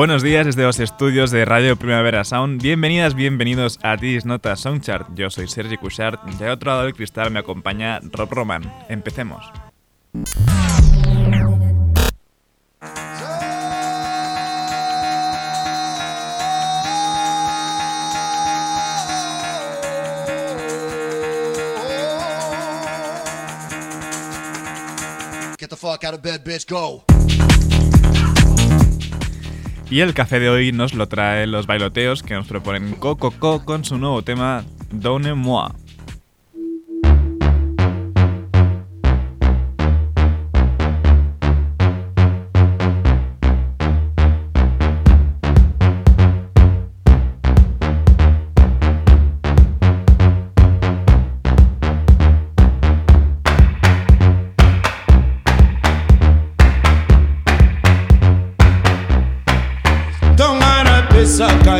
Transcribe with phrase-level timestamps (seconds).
[0.00, 2.62] Buenos días desde los estudios de Radio Primavera Sound.
[2.62, 5.08] Bienvenidas, bienvenidos a This Nota Soundchart.
[5.14, 8.62] Yo soy Sergi Cushart y al otro lado del cristal me acompaña Rob Roman.
[8.88, 9.44] Empecemos.
[25.58, 27.04] Get the fuck out of bed, bitch, go.
[29.90, 33.64] Y el café de hoy nos lo trae los bailoteos que nos proponen Coco Co
[33.64, 35.72] con su nuevo tema Donne-moi.
[35.72, 35.89] opesaka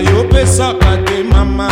[0.01, 1.69] yo opesaka te mama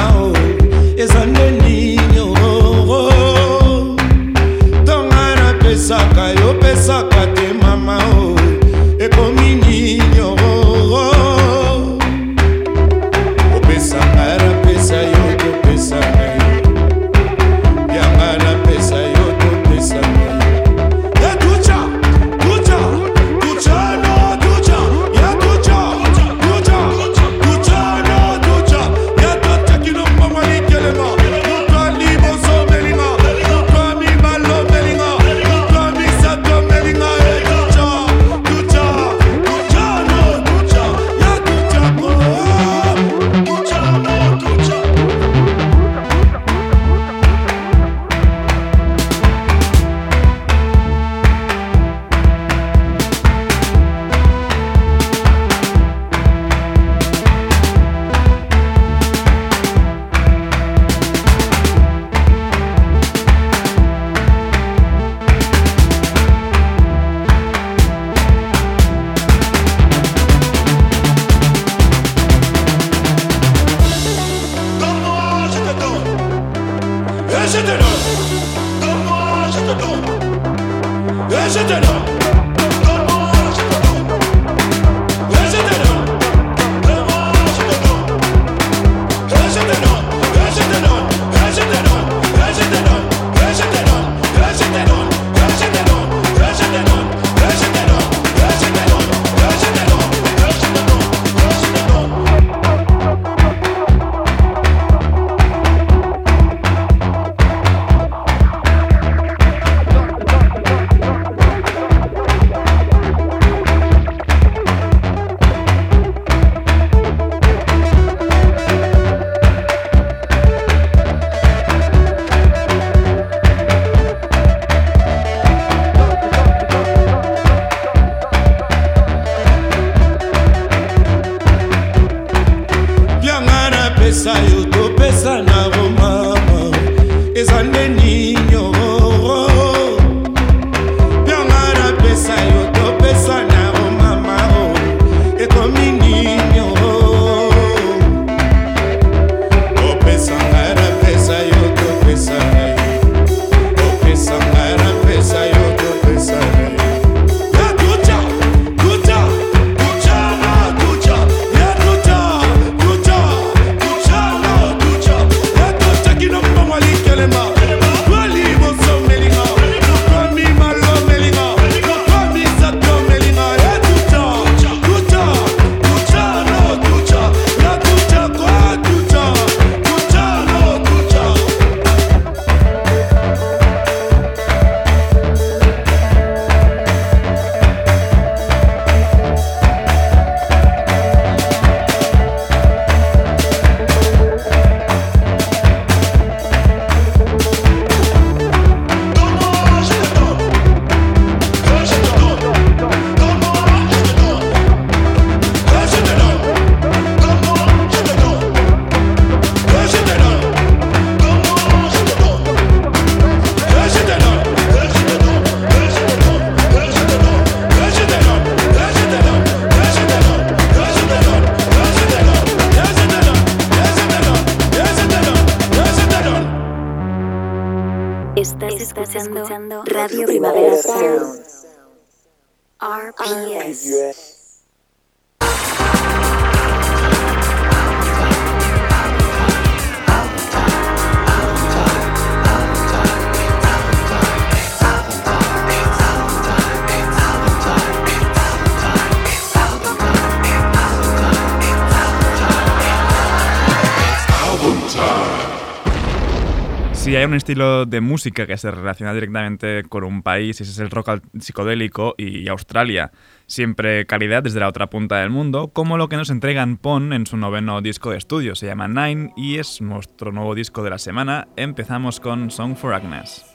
[257.29, 261.21] un estilo de música que se relaciona directamente con un país, ese es el rock
[261.39, 263.13] psicodélico y Australia.
[263.47, 267.27] Siempre calidad desde la otra punta del mundo, como lo que nos entregan Pon en
[267.27, 268.55] su noveno disco de estudio.
[268.55, 271.49] Se llama Nine y es nuestro nuevo disco de la semana.
[271.57, 273.48] Empezamos con Song for Agnes.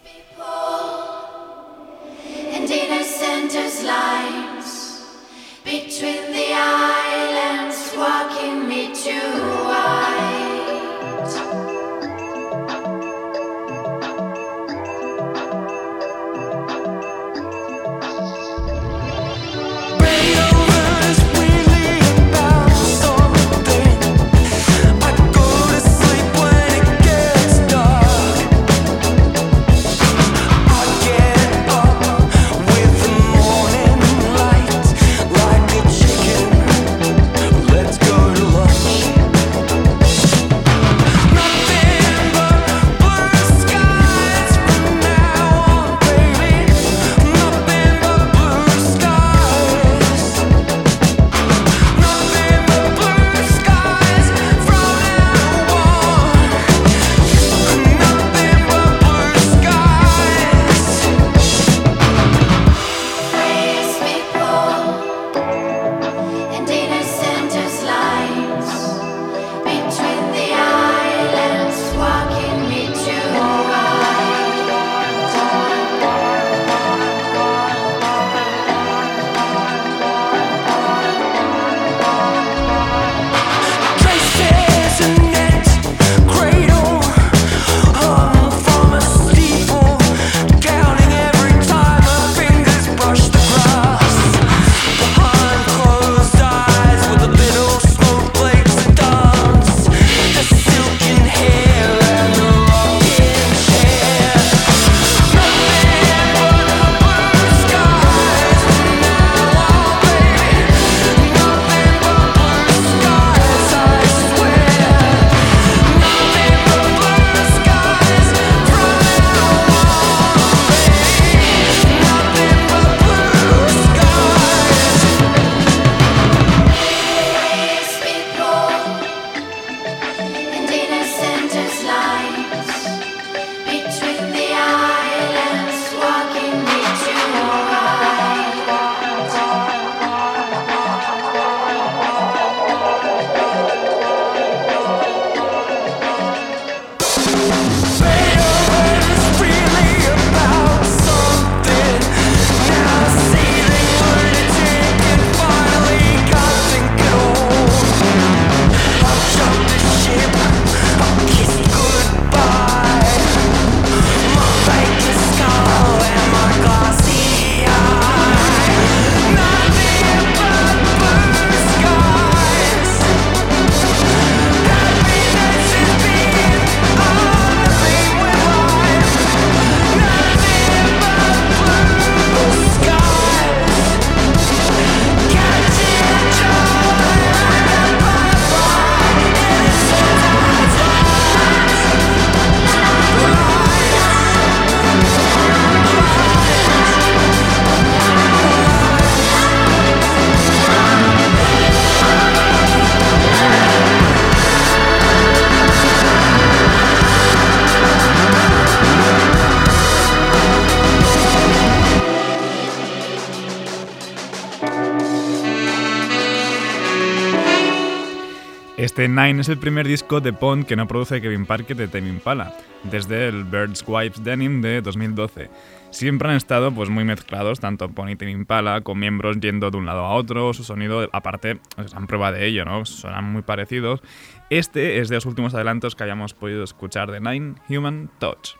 [219.23, 222.57] Nine es el primer disco de Pond que no produce Kevin Parker de Tame Impala,
[222.83, 225.49] desde el Birds Wipes Denim de 2012.
[225.91, 229.77] Siempre han estado pues, muy mezclados, tanto Pond y Tame Impala, con miembros yendo de
[229.77, 231.61] un lado a otro, su sonido, aparte,
[231.93, 232.83] dan prueba de ello, ¿no?
[232.83, 234.01] Suenan muy parecidos.
[234.49, 238.57] Este es de los últimos adelantos que hayamos podido escuchar de Nine, Human Touch.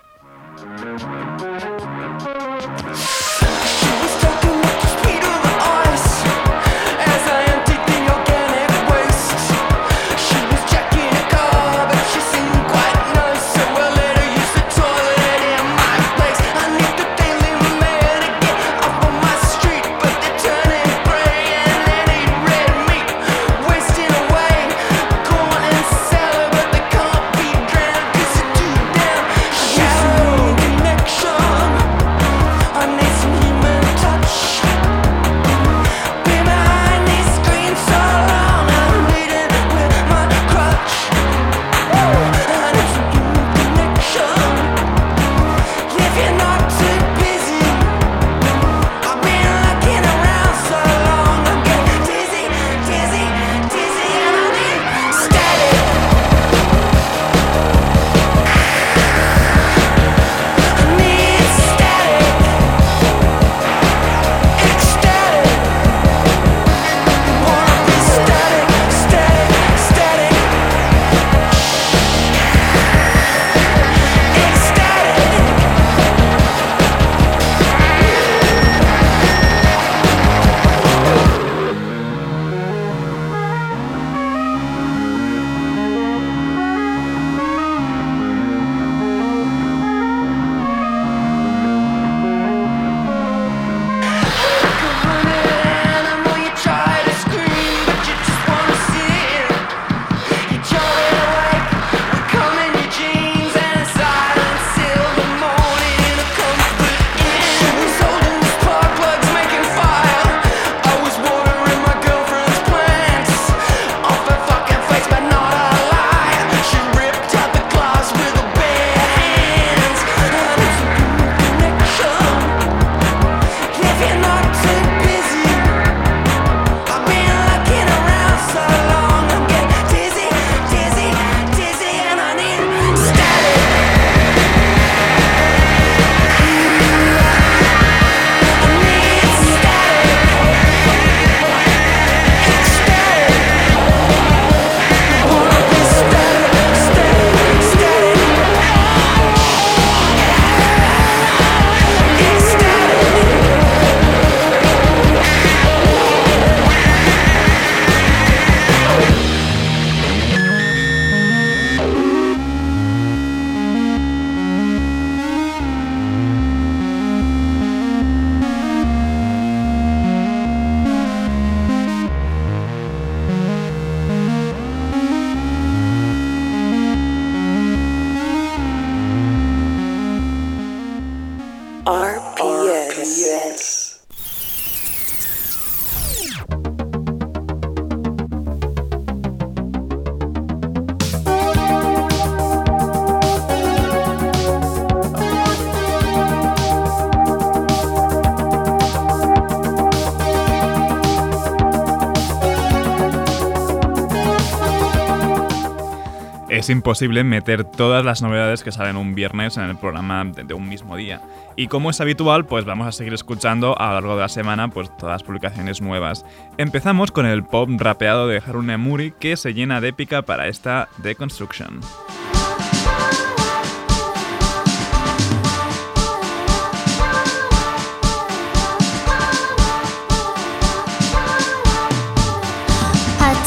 [206.63, 210.55] es imposible meter todas las novedades que salen un viernes en el programa de, de
[210.55, 211.21] un mismo día.
[211.57, 214.69] Y como es habitual, pues vamos a seguir escuchando a lo largo de la semana
[214.69, 216.25] pues todas las publicaciones nuevas.
[216.57, 220.89] Empezamos con el pop rapeado de Haruna Muri que se llena de épica para esta
[220.99, 221.83] Deconstruction.「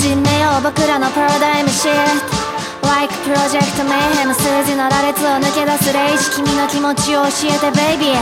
[0.01, 2.24] 始めよう僕らのパラダイムシフト」「
[3.06, 8.18] プロジェクトメイヘム数字の羅列を抜け出すレイジ君の気持ちを教えてベイビー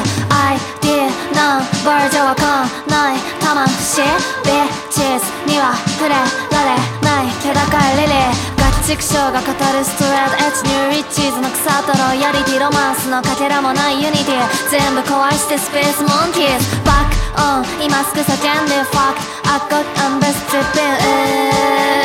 [0.85, 4.03] ID ナンバーじゃわかんない魂
[4.45, 6.21] ビッチスには触れら
[6.69, 7.65] れない気高
[7.97, 8.61] いリリー。
[8.61, 14.71] ガチ畜生が語るストレートエッジニューリッチーズの草太郎やりティロマンスのかけらもないユニティ。
[14.71, 16.77] 全部壊してスペースモンキーズ。
[16.85, 18.85] バックオン今すぐ叫んで。
[18.93, 19.17] Fuck
[19.49, 22.04] I got I'm best tripping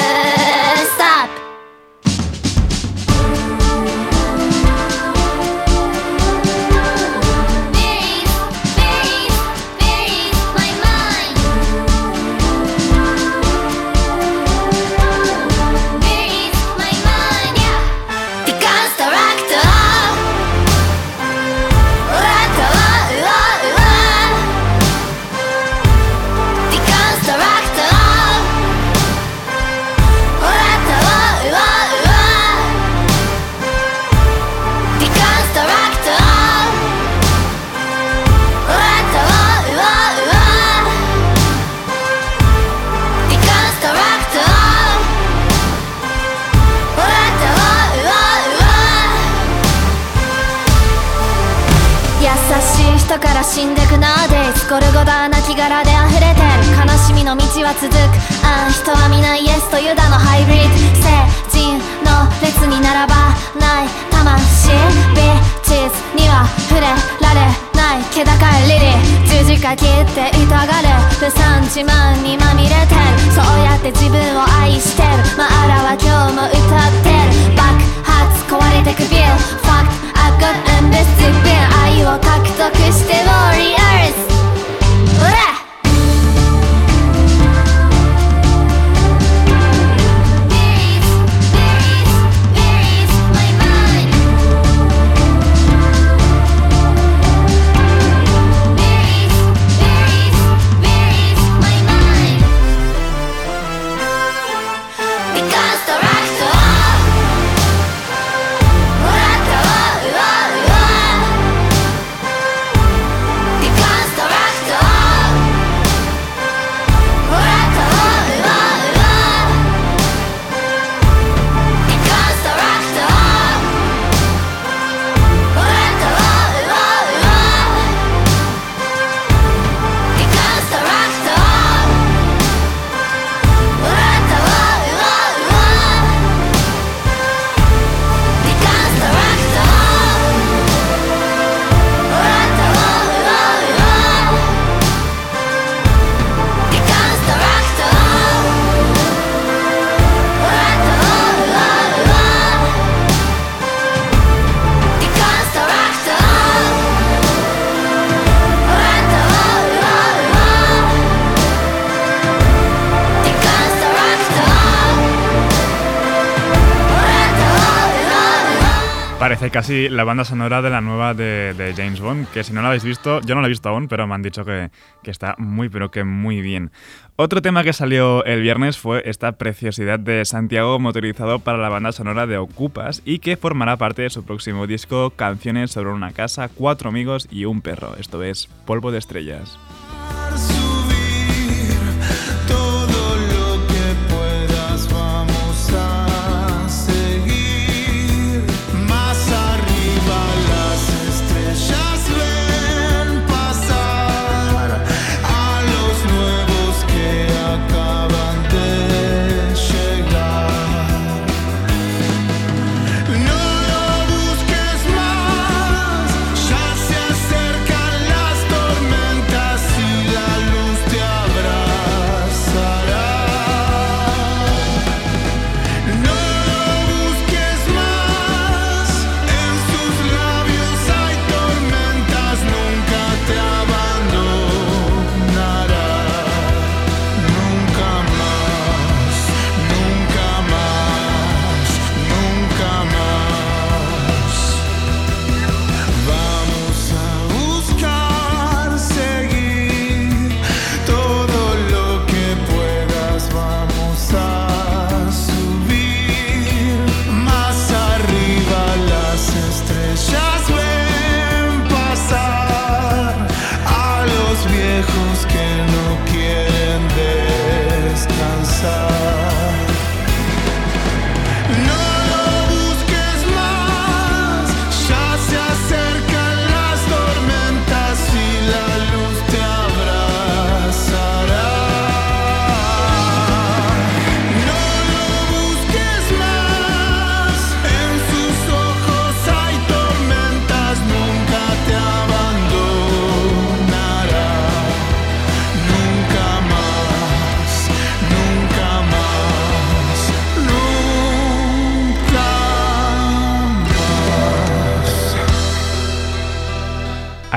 [169.49, 172.61] Parece casi la banda sonora de la nueva de, de James Bond, que si no
[172.61, 174.69] la habéis visto, yo no la he visto aún, pero me han dicho que,
[175.01, 176.71] que está muy, pero que muy bien.
[177.15, 181.91] Otro tema que salió el viernes fue esta preciosidad de Santiago motorizado para la banda
[181.91, 186.47] sonora de Ocupas y que formará parte de su próximo disco Canciones sobre una casa,
[186.53, 187.95] cuatro amigos y un perro.
[187.97, 189.57] Esto es Polvo de Estrellas.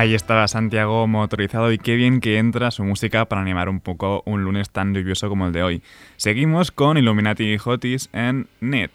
[0.02, 4.24] Ahí estaba Santiago motorizado y qué bien que entra su música para animar un poco
[4.26, 5.82] un lunes tan lluvioso como el de hoy.
[6.16, 8.90] Seguimos con Illuminati Hotis en Net.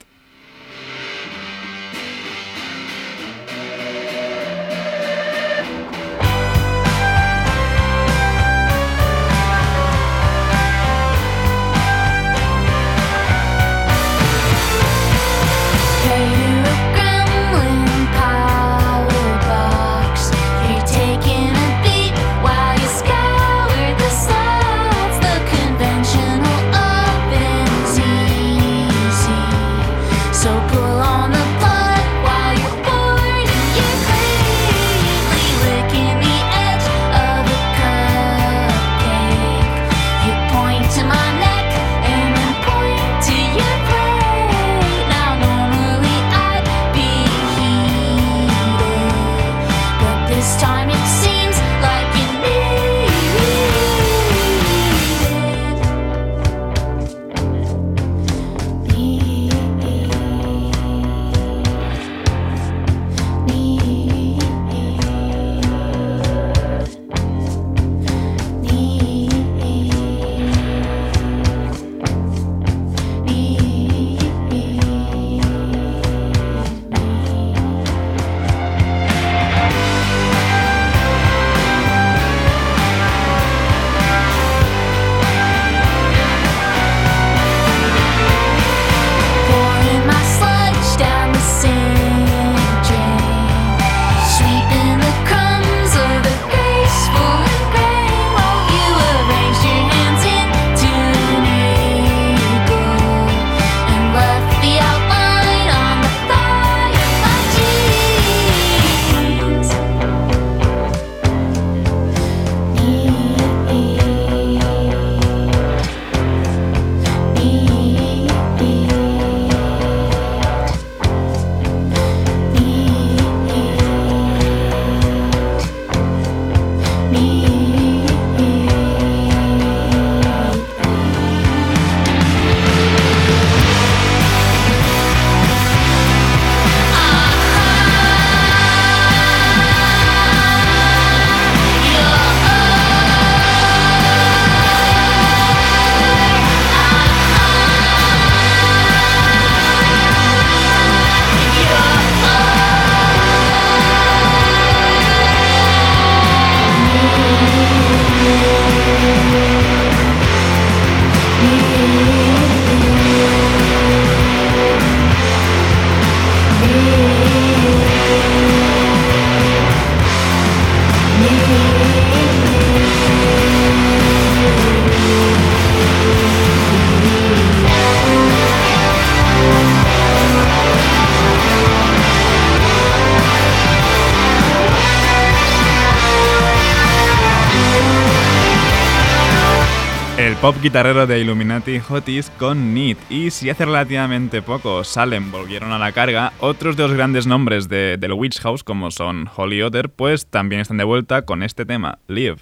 [190.47, 192.95] Pop guitarrero de Illuminati Hotis con Need.
[193.09, 197.67] Y si hace relativamente poco Salem volvieron a la carga, otros de los grandes nombres
[197.67, 201.65] de, del Witch House, como son Holly Otter, pues también están de vuelta con este
[201.65, 201.99] tema.
[202.07, 202.37] Live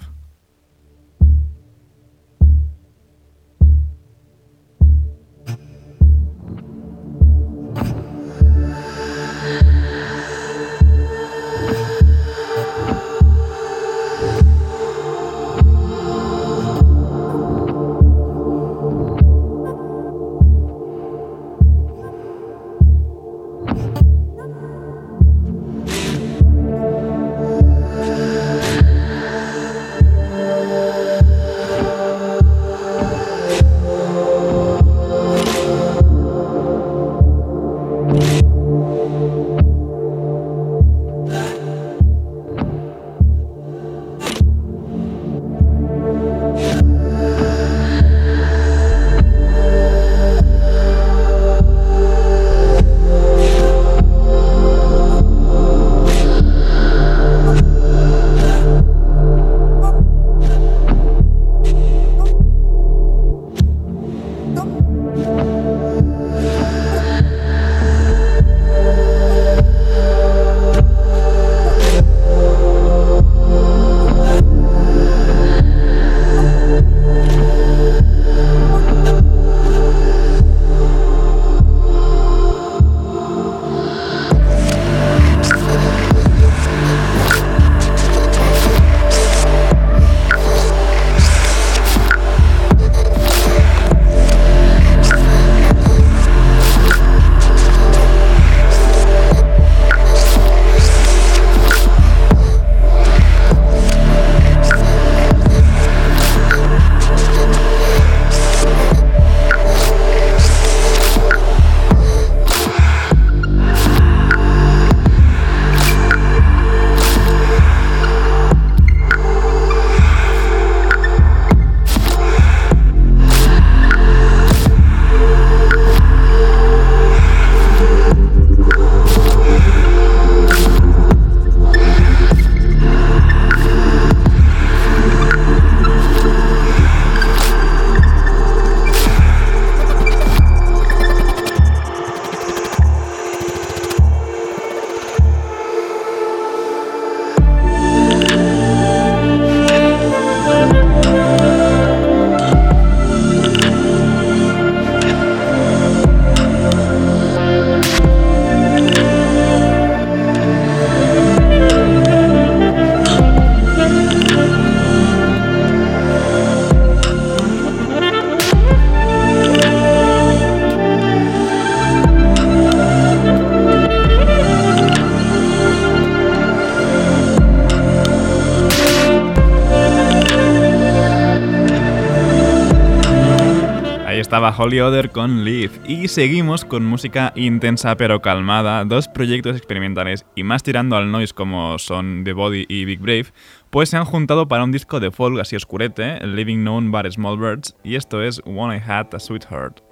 [184.26, 190.26] estaba Holy Other con Leaf y seguimos con música intensa pero calmada, dos proyectos experimentales
[190.34, 193.26] y más tirando al noise como son The Body y Big Brave,
[193.70, 197.38] pues se han juntado para un disco de folk así oscurete, Living Known by Small
[197.38, 199.85] Birds, y esto es When I Had a Sweetheart.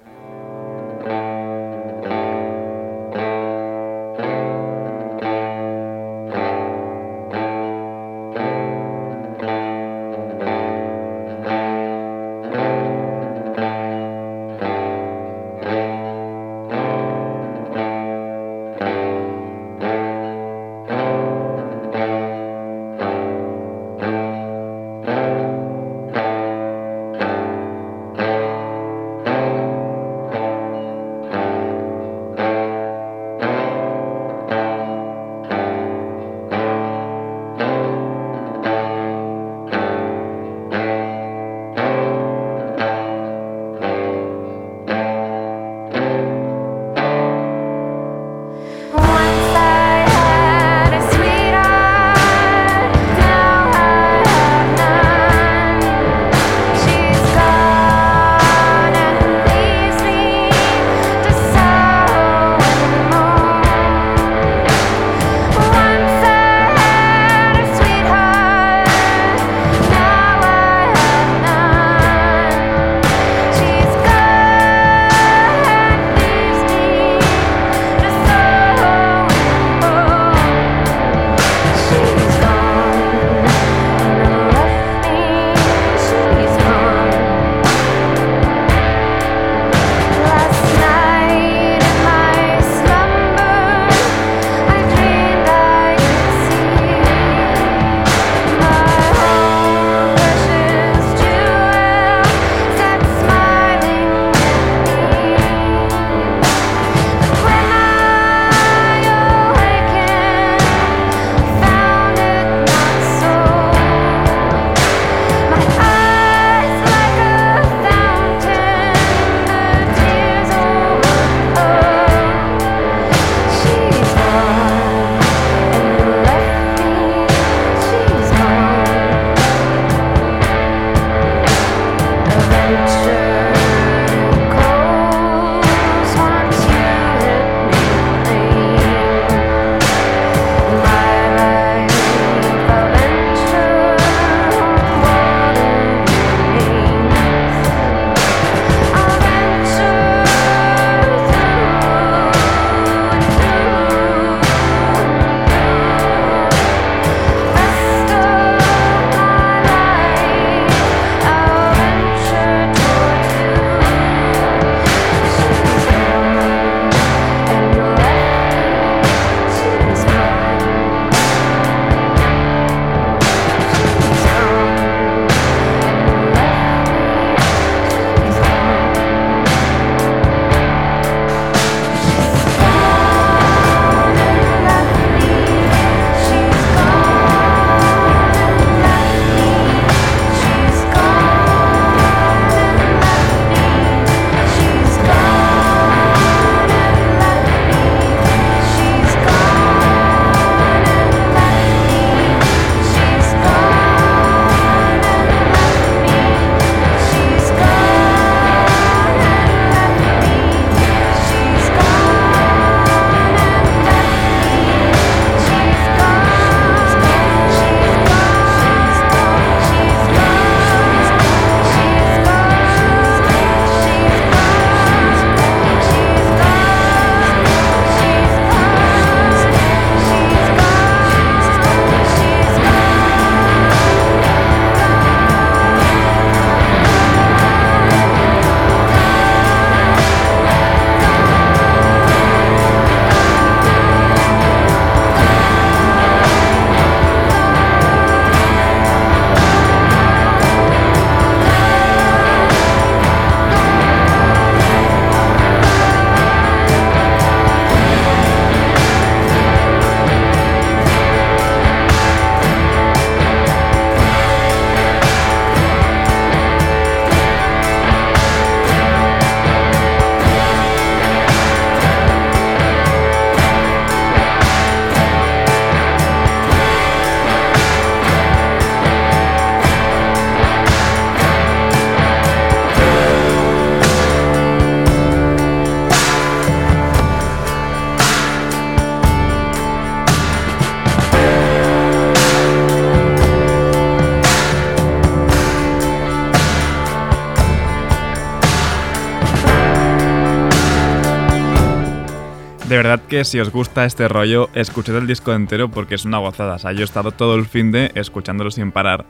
[302.75, 306.17] De verdad que si os gusta este rollo, escuchad el disco entero porque es una
[306.17, 306.55] gozada.
[306.55, 309.05] O sea, yo he estado todo el fin de escuchándolo sin parar.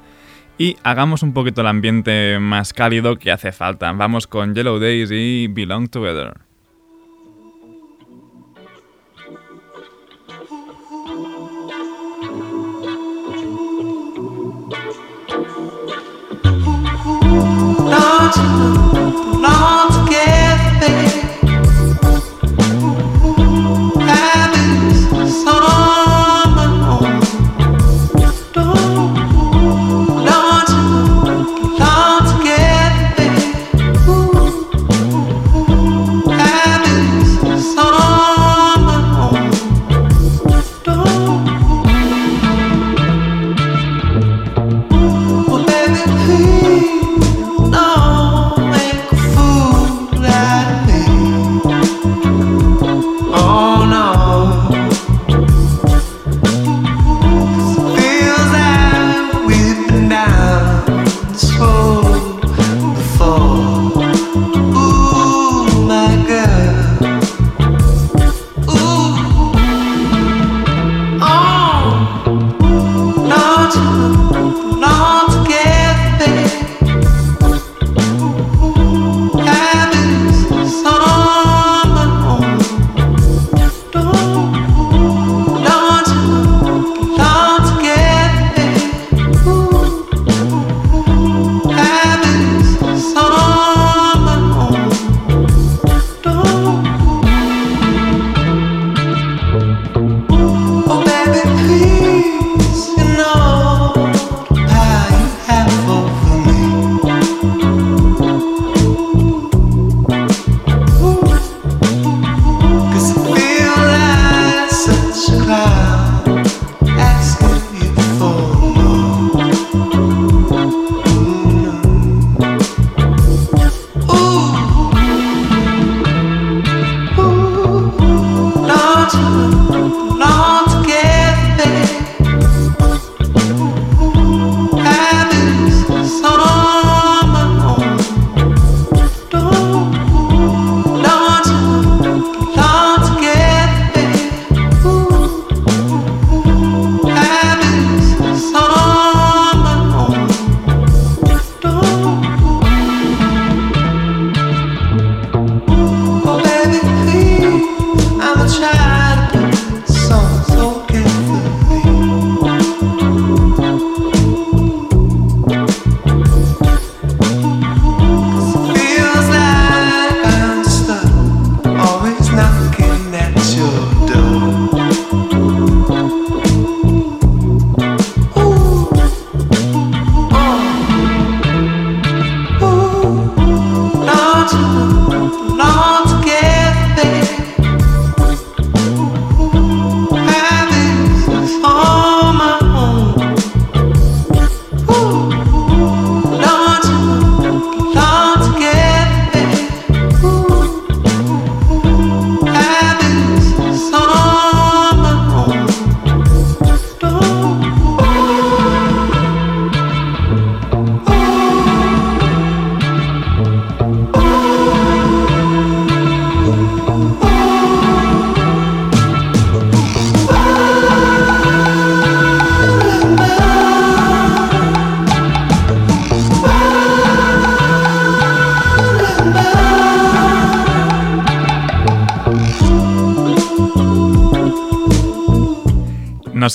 [0.59, 3.91] Y hagamos un poquito el ambiente más cálido que hace falta.
[3.91, 6.44] Vamos con Yellow Days y Belong Together.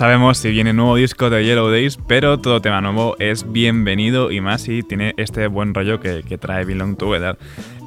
[0.01, 4.41] Sabemos si viene nuevo disco de Yellow Days, pero todo tema nuevo es bienvenido y
[4.41, 7.37] más si tiene este buen rollo que, que trae Belong Together.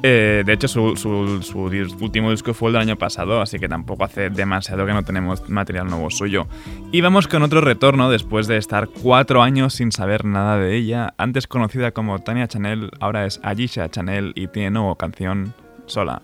[0.04, 4.04] Eh, de hecho, su, su- último disco fue el del año pasado, así que tampoco
[4.04, 6.46] hace demasiado que no tenemos material nuevo suyo.
[6.92, 11.14] Y vamos con otro retorno después de estar cuatro años sin saber nada de ella.
[11.18, 15.52] Antes conocida como Tania Chanel, ahora es Ayesha Chanel y tiene nueva canción
[15.86, 16.22] sola.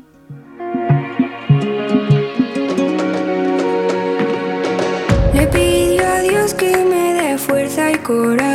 [8.11, 8.50] Fuerza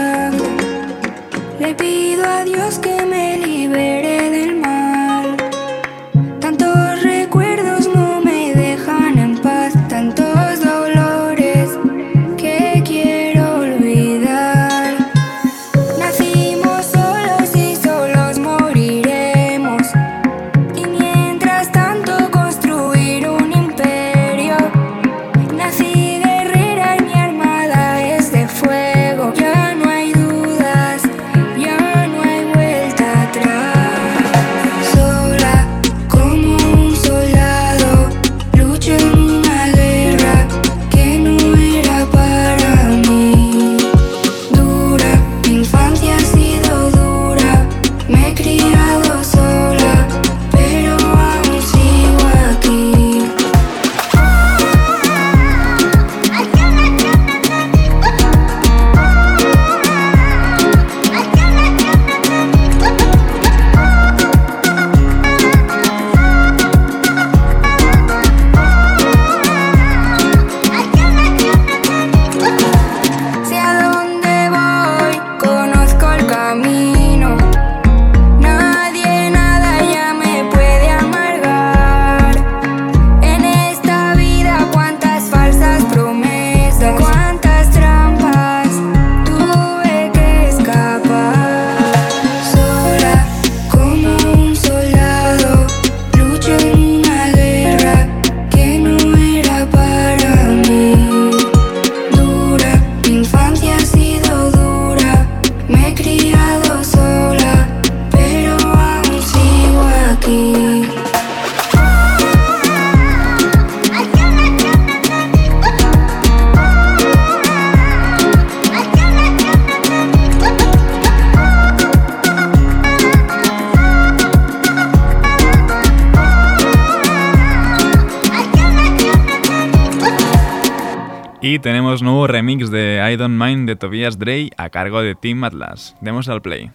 [133.15, 135.95] I Don't Mind de Tobias Dre a cargo de Team Atlas.
[136.01, 136.69] Demos al play.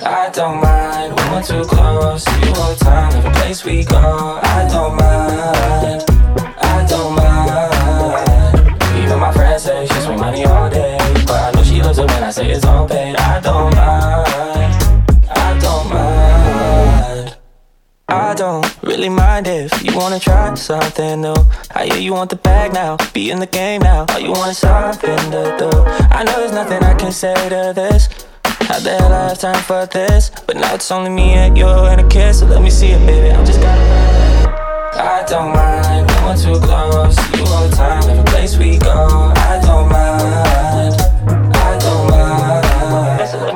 [0.00, 2.26] I don't mind when we're too close.
[2.26, 4.40] You hold time, every place we go.
[4.42, 6.11] I don't mind.
[12.42, 13.16] Say it's all paid.
[13.16, 14.94] I don't mind.
[15.30, 17.36] I don't mind.
[18.08, 21.40] I don't really mind if you wanna try something new.
[21.74, 24.06] I hear you want the bag now, be in the game now.
[24.10, 25.70] All you want is something to do.
[26.18, 28.08] I know there's nothing I can say to this.
[28.68, 30.30] How the hell I have time for this?
[30.46, 33.06] But now it's only me and you and a kiss, so let me see it,
[33.06, 33.30] baby.
[33.30, 33.82] I'm just gotta.
[34.94, 37.16] I don't mind we're too close.
[37.36, 39.32] You all the time, every place we go.
[39.50, 40.71] I don't mind.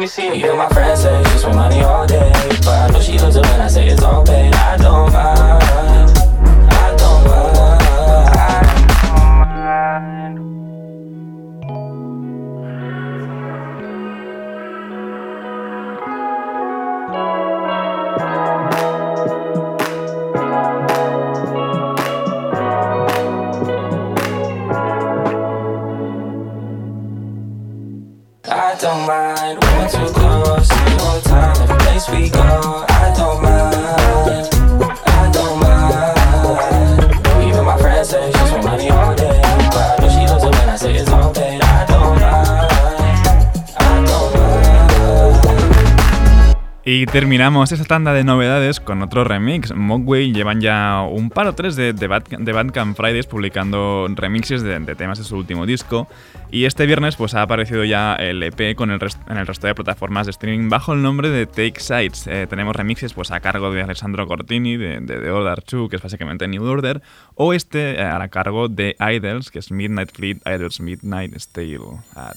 [0.07, 0.37] Me see it.
[0.37, 2.31] Even my friends say she spend money all day,
[2.65, 4.55] but I know she loves it when I say it's all paid.
[4.55, 6.19] I don't mind.
[6.71, 7.67] I don't mind.
[28.49, 29.66] I don't mind.
[29.89, 30.71] Too close.
[31.01, 32.86] All the time, every place we go.
[46.89, 49.75] Y terminamos esta tanda de novedades con otro remix.
[49.75, 55.19] Mogwai llevan ya un par o tres de, de, Bad- Fridays publicando remixes de, temas
[55.19, 56.07] de su último disco.
[56.49, 59.67] Y este viernes pues ha aparecido ya el EP con el rest- en el resto
[59.67, 62.29] de plataformas de streaming bajo el nombre de Take Sides.
[62.29, 66.03] Eh, tenemos remixes pues a cargo de Alessandro Cortini, de, The Order 2, que es
[66.03, 67.03] básicamente New Order,
[67.35, 71.81] o este eh, a cargo de Idols, que es Midnight Fleet, Idols Midnight Stale
[72.15, 72.37] at.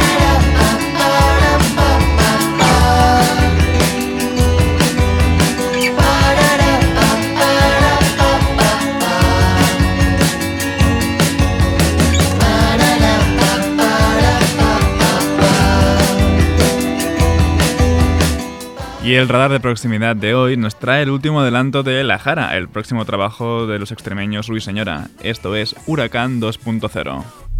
[19.03, 22.55] Y el radar de proximidad de hoy nos trae el último adelanto de La Jara,
[22.55, 25.07] el próximo trabajo de los extremeños Ruiseñora.
[25.23, 27.50] Esto es Huracán 2.0.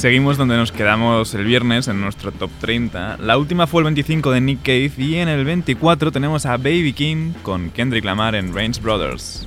[0.00, 3.18] seguimos donde nos quedamos el viernes en nuestro top 30.
[3.18, 6.94] La última fue el 25 de Nick Cave y en el 24 tenemos a Baby
[6.94, 9.46] King con Kendrick Lamar en Range Brothers.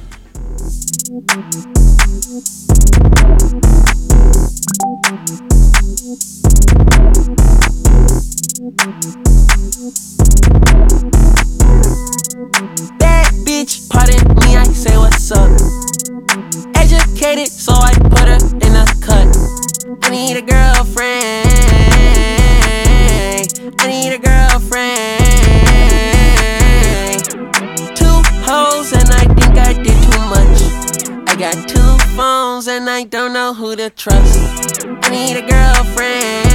[32.67, 34.39] And I don't know who to trust.
[34.85, 36.47] I need a girlfriend.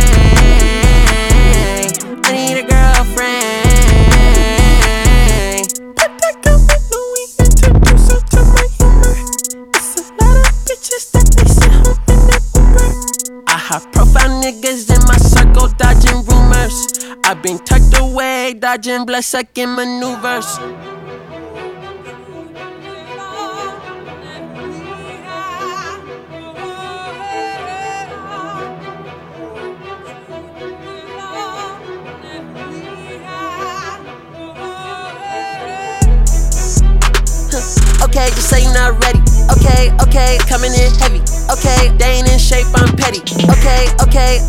[2.25, 3.67] I need a girlfriend.
[5.99, 9.15] Let that go with introduce her to my humor.
[9.75, 13.45] It's a lot of bitches that they sit home.
[13.49, 16.77] I have profile niggas in my circle dodging rumors.
[17.25, 20.59] I've been tucked away, dodging blood sucking maneuvers.
[38.19, 39.23] Okay, just say you're not ready.
[39.47, 41.23] Okay, okay, coming in heavy.
[41.55, 43.23] Okay, they ain't in shape, I'm petty.
[43.47, 44.43] Okay, okay,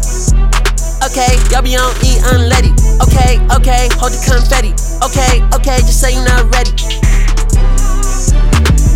[1.05, 2.73] okay, y'all be on E unleaded.
[3.05, 4.73] Okay, okay, hold the confetti.
[5.05, 6.73] Okay, okay, just say you're not ready.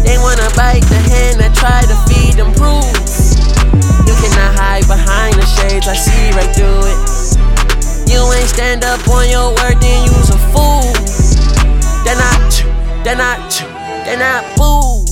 [0.01, 3.37] They wanna bite the hand that try to feed them rules.
[4.09, 8.09] You cannot hide behind the shades, I see right through it.
[8.09, 10.81] You ain't stand up on your word, then you's a fool.
[12.01, 12.33] Then I,
[13.05, 13.72] Then I,
[14.05, 15.05] then I, boo.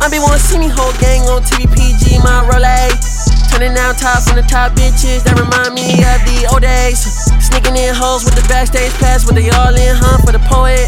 [0.00, 3.50] I be wanna see me whole gang on TVPG, my Rolex.
[3.50, 7.00] Turning down tops on the top bitches that remind me of the old days.
[7.42, 10.18] Sneaking in hoes with the backstage pass, with they all in, huh?
[10.24, 10.86] For the poet.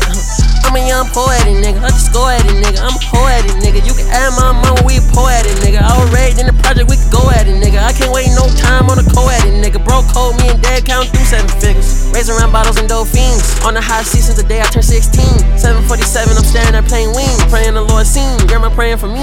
[0.64, 2.80] I'm a young poetic nigga, I just go at it, nigga.
[2.82, 3.82] I'm a poetic nigga.
[3.82, 5.82] You can add my mama, we poetic nigga.
[5.82, 7.82] I was raised in the project, we can go at it, nigga.
[7.82, 9.82] I can't wait no time on a co-edit, nigga.
[9.82, 12.11] Bro, cold me and dad count through seven figures.
[12.14, 13.42] Raising around bottles and dolphins.
[13.66, 15.58] On the high seat since the day I turned 16.
[15.58, 17.42] 747, I'm staring at playing wings.
[17.50, 18.38] Praying the Lord seen.
[18.46, 19.22] Grandma praying for me.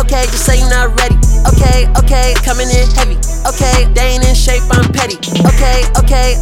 [0.00, 1.16] Okay, just say you're not ready.
[1.52, 3.20] Okay, okay, coming in heavy.
[3.44, 5.20] Okay, they ain't in shape, I'm petty.
[5.44, 6.40] Okay, okay,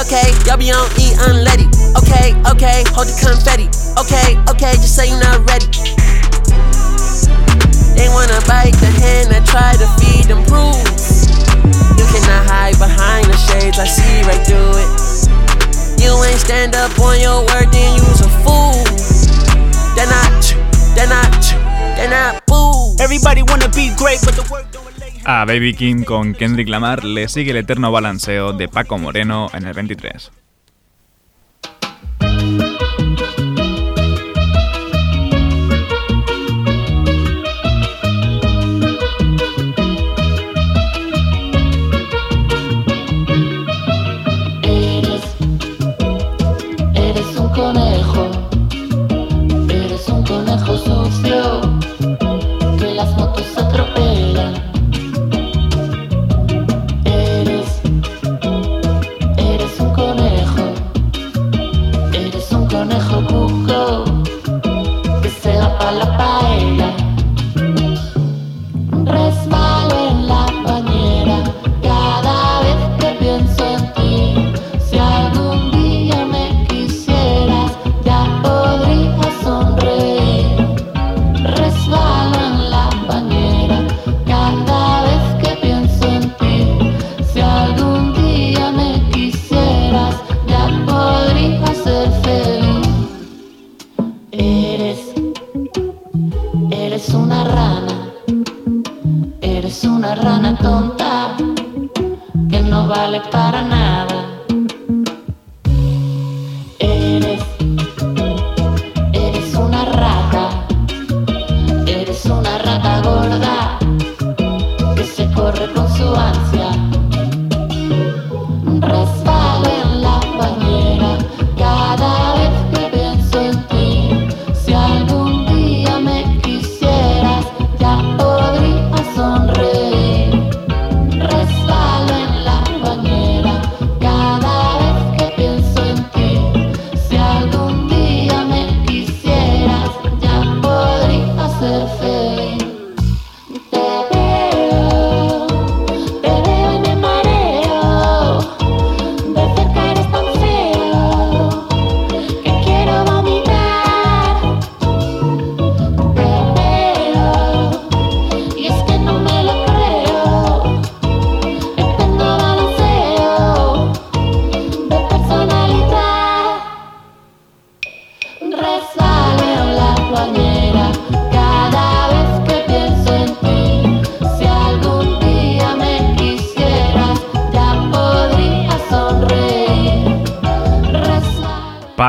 [0.00, 1.70] okay, y'all be on E unleaded.
[2.02, 3.70] Okay, okay, hold the confetti.
[4.00, 5.70] Okay, okay, just say you're not ready.
[7.94, 11.30] They wanna bite the hand that try to feed them proofs.
[11.94, 14.90] You cannot hide behind the shades, I see right through it.
[16.02, 18.74] You ain't stand up on your word, then you's a fool.
[19.94, 20.26] Then I,
[20.98, 21.22] then I,
[21.94, 22.96] then I, boo.
[22.98, 24.93] Everybody wanna be great, but the work don't
[25.26, 29.66] A Baby King con Kendrick Lamar le sigue el eterno balanceo de Paco Moreno en
[29.66, 30.30] el 23.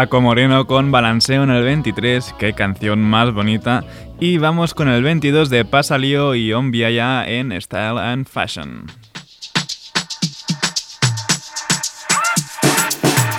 [0.06, 3.84] Paco Moreno con Balanceo en el 23, qué canción más bonita.
[4.20, 8.86] Y vamos con el 22 de Pasalío y On en Style and Fashion.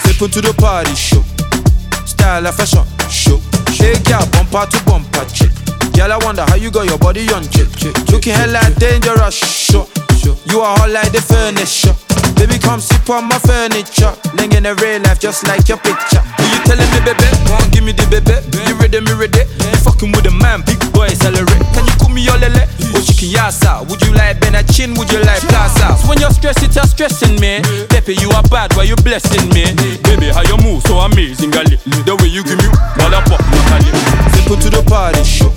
[0.01, 1.23] Step into the party show.
[2.05, 3.41] Style and fashion show.
[3.71, 5.53] Shake ya bumper to bumper chick.
[5.95, 7.69] Girl, I wonder how you got your body on chick.
[8.11, 9.87] Looking hella dangerous show.
[10.51, 12.06] You are hot like the furniture.
[12.37, 14.13] Baby, come sip on my furniture.
[14.37, 16.23] Living in real life just like your picture.
[16.39, 17.29] Who you telling me, baby?
[17.51, 18.37] Won't give me the baby.
[18.69, 19.43] You ready, me ready?
[19.43, 21.65] You fucking with a man, big boy celebrate.
[21.75, 22.63] Can you call me your lele?
[22.63, 23.83] Oh, or chicken yasa?
[23.89, 24.37] Would you like
[24.77, 24.93] Chin?
[24.95, 25.97] Would you like plaza?
[25.97, 27.63] So when you're stressed, it's a stressing me.
[27.89, 29.65] Pepe, you are bad, why you blessing me?
[30.03, 31.79] Baby, how you move so amazing, gali.
[32.05, 32.69] The way you give me,
[33.01, 33.93] mother pop, locally.
[34.37, 35.49] Simple to the party, show.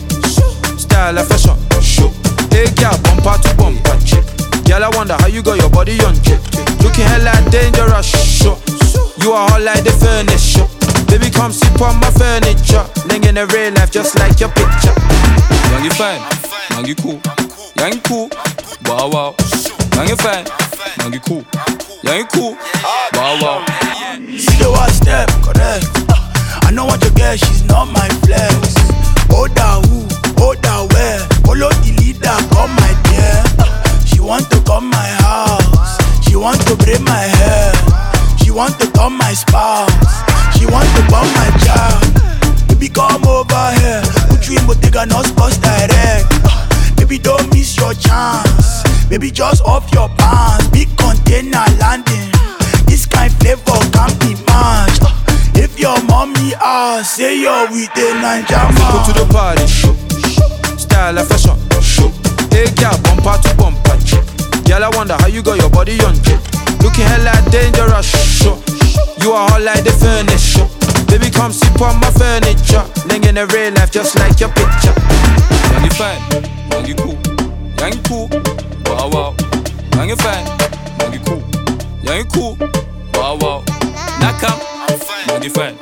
[0.78, 2.08] Style and fashion, show.
[2.50, 4.39] Hey, girl, bumper to bumper, chick.
[4.70, 6.38] Girl, I wonder how you got your body on chick.
[6.86, 8.54] Looking hella dangerous, show.
[9.18, 10.70] You are hot like the furniture.
[11.10, 12.86] Baby, come sip on my furniture.
[13.10, 14.94] Living in the real life just like your picture.
[15.74, 16.22] Young, you fine.
[16.78, 17.18] Young, you cool.
[17.82, 18.30] Young, you cool.
[18.86, 19.36] Wow, wow.
[19.98, 20.46] Young, you fine.
[21.02, 21.44] Young, you cool.
[22.06, 22.54] Young, you cool.
[23.18, 23.66] Wow, wow.
[24.38, 25.90] See the one step, correct.
[26.62, 28.78] I know what you get, she's not my flex.
[29.34, 30.06] Hold down who,
[30.38, 31.18] hold down where.
[31.42, 33.09] Follow the leader, come my dear.
[33.09, 33.09] She
[34.30, 35.98] want to come my house.
[36.22, 37.74] She want to braid my hair.
[38.38, 39.90] She want to come my spouse.
[40.54, 42.06] She want to burn my child.
[42.70, 44.04] Baby, come over here.
[44.30, 46.30] Put you in Bottega, not sports direct.
[46.96, 48.86] Baby, don't miss your chance.
[49.10, 50.68] Baby, just off your pants.
[50.68, 52.30] Big container landing.
[52.86, 55.10] This kind flavor can't be matched.
[55.58, 58.62] If your mommy asks, say you're with a Ninja
[58.94, 59.66] Go to the party.
[60.78, 62.29] Style and fashion.
[62.52, 63.98] Hey, girl, bumper to bumper.
[64.68, 66.16] Girl, I wonder how you got your body on.
[66.84, 68.10] Looking hella dangerous.
[69.22, 70.68] You are hot like the furniture.
[71.08, 72.86] Baby, come sit on my furniture.
[73.08, 74.94] Ling in the real life, just like your picture.
[75.84, 76.22] You fine,
[76.86, 77.18] you cool,
[77.80, 78.28] you cool,
[78.86, 79.36] wow wow.
[80.06, 80.46] You fine,
[81.12, 81.42] you cool,
[82.04, 82.58] you cool,
[83.14, 83.64] wow wow.
[85.28, 85.76] Young you fine,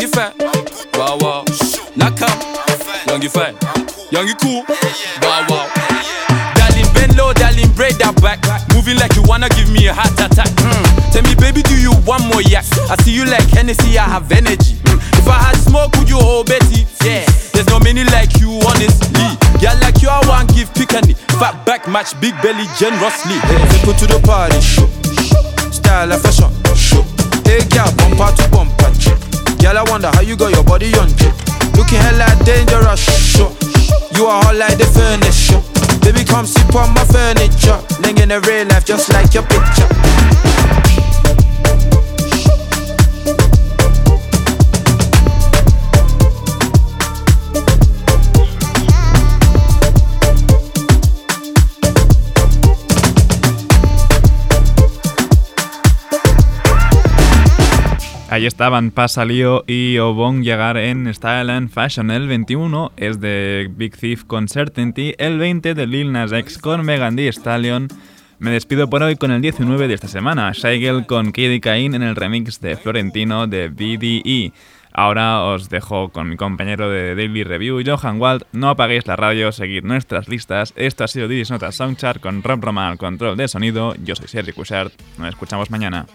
[0.00, 0.34] you fine,
[0.94, 1.44] wow wow.
[3.06, 3.54] Young you fine,
[4.10, 4.64] young you cool,
[5.22, 5.70] wow wow.
[6.58, 8.42] Darling, bend low, darling, break that back.
[8.74, 10.50] Moving like you wanna give me a heart attack.
[10.60, 11.12] Mm.
[11.14, 12.66] Tell me, baby, do you want more yak?
[12.90, 14.76] I see you like Hennessy, I have energy.
[14.90, 14.98] Mm.
[15.18, 16.86] If I had smoke, would you hold Betty?
[17.06, 19.24] Yeah, there's no many like you, honestly.
[19.62, 21.14] Yeah, like you, I want give picani.
[21.38, 23.38] Fat back match, big belly generously.
[23.46, 24.60] Hey, people to the party.
[25.70, 26.50] Style and fashion.
[27.46, 28.90] Hey, girl, bumper to bumper.
[29.62, 31.08] Girl, I wonder how you got your body on.
[31.76, 33.69] Looking hella dangerous, show.
[34.16, 35.60] You are hot like the furniture.
[36.00, 37.78] Baby, come sit on my furniture.
[38.02, 40.49] Ling in the real life, just like your picture.
[58.30, 62.12] Ahí estaban Pasalío y Obon llegar en Style and Fashion.
[62.12, 65.14] El 21 es de Big Thief con Certainty.
[65.18, 67.88] El 20 de Lil Nas X con Megan Thee Stallion.
[68.38, 70.52] Me despido por hoy con el 19 de esta semana.
[70.54, 74.52] Shaigel con Kid Cain en el remix de Florentino de BDE.
[74.92, 78.44] Ahora os dejo con mi compañero de Daily Review, Johan Wald.
[78.52, 80.72] No apaguéis la radio, seguid nuestras listas.
[80.76, 83.96] Esto ha sido Didis Notas Soundchart con Rob Roman al control de sonido.
[84.04, 84.92] Yo soy Sergi Cushart.
[85.18, 86.06] Nos escuchamos mañana.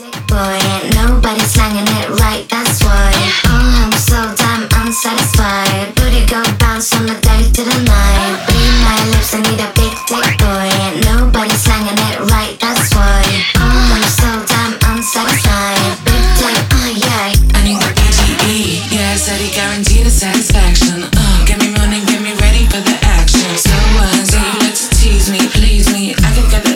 [0.00, 3.12] Boy ain't nobody slanging it right, that's why
[3.52, 8.74] Oh, I'm so damn unsatisfied Booty go bounce on the day to the night Read
[8.80, 13.20] my lips, I need a big dick boy and nobody's slanging it right, that's why
[13.60, 19.36] Oh, I'm so damn unsatisfied Big dick, oh yeah I need the BDE, yeah, said
[19.36, 21.04] he guaranteed the satisfaction.
[21.12, 23.52] Uh, get me running, get me ready for the action.
[23.52, 23.68] So
[24.00, 24.08] what?
[24.24, 26.14] So you like to tease me, please me.
[26.24, 26.69] I can get that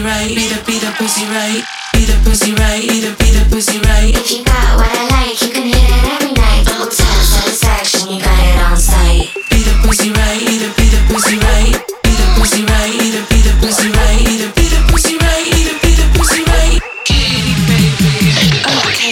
[0.00, 0.34] pussy right?
[0.34, 1.62] Be the, be the pussy right?
[1.92, 2.80] Be the pussy right?
[2.80, 4.14] Be the, be the pussy right?
[4.14, 8.08] If you got what I like, you can hit it every night Double tap satisfaction,
[8.08, 10.40] you got it on sight Be the pussy right?
[10.40, 11.72] Be the, be the pussy right?
[12.02, 12.92] Be the pussy right?
[12.98, 14.24] Be the, be the pussy right?
[14.24, 14.59] Be the,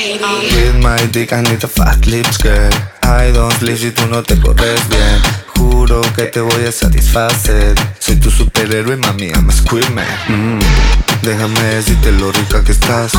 [0.09, 2.73] With my dick I need the fat lips, girl.
[3.03, 5.21] I don't sleep si tú no te corres bien.
[5.55, 7.75] Juro que te voy a satisfacer.
[7.99, 10.07] Soy tu superhéroe, mami, I'm a squid man.
[10.29, 10.61] Mm.
[11.21, 13.13] Déjame decirte lo rica que estás.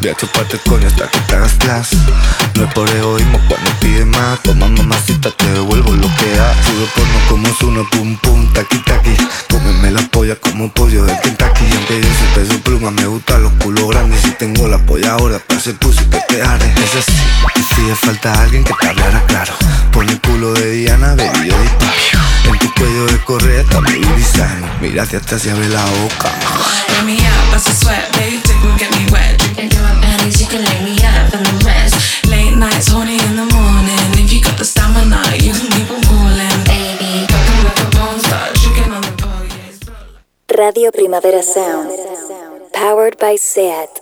[0.00, 1.90] Voy a chuparte coño hasta que te hagas
[2.56, 4.42] No es por egoísmo cuando pides más.
[4.42, 6.56] Toma mamacita, te devuelvo lo que das.
[6.66, 9.14] Puro porno como uno, pum pum, taqui taqui.
[9.50, 11.64] Cómeme la polla como pollo de Kentucky.
[11.64, 14.20] Y aunque yo soy peso pluma, me gustan los culos grandes.
[14.22, 18.64] Si tengo la polla ahora, para hacer pussy que te haré Es así, falta alguien
[18.64, 19.54] que te hablara claro
[19.92, 24.00] Pon el culo de Diana, baby, yo disparo En tu cuello de correa está mi
[24.16, 26.30] design Mira hacia atrás y abre la boca
[26.88, 29.38] Let me out, bust a sweat, baby, dick will get me wet.
[29.38, 33.18] Drinking through my panties, you can lay me out for the rest Late nights, horny
[33.18, 34.04] in the morning.
[34.18, 36.58] If you got the stamina, you can keep on calling.
[36.64, 40.58] Baby, Rockin' like a porn star, tricking on the pole, yeah.
[40.58, 41.90] Radio Primavera Sound.
[42.72, 44.00] Powered by SEAT.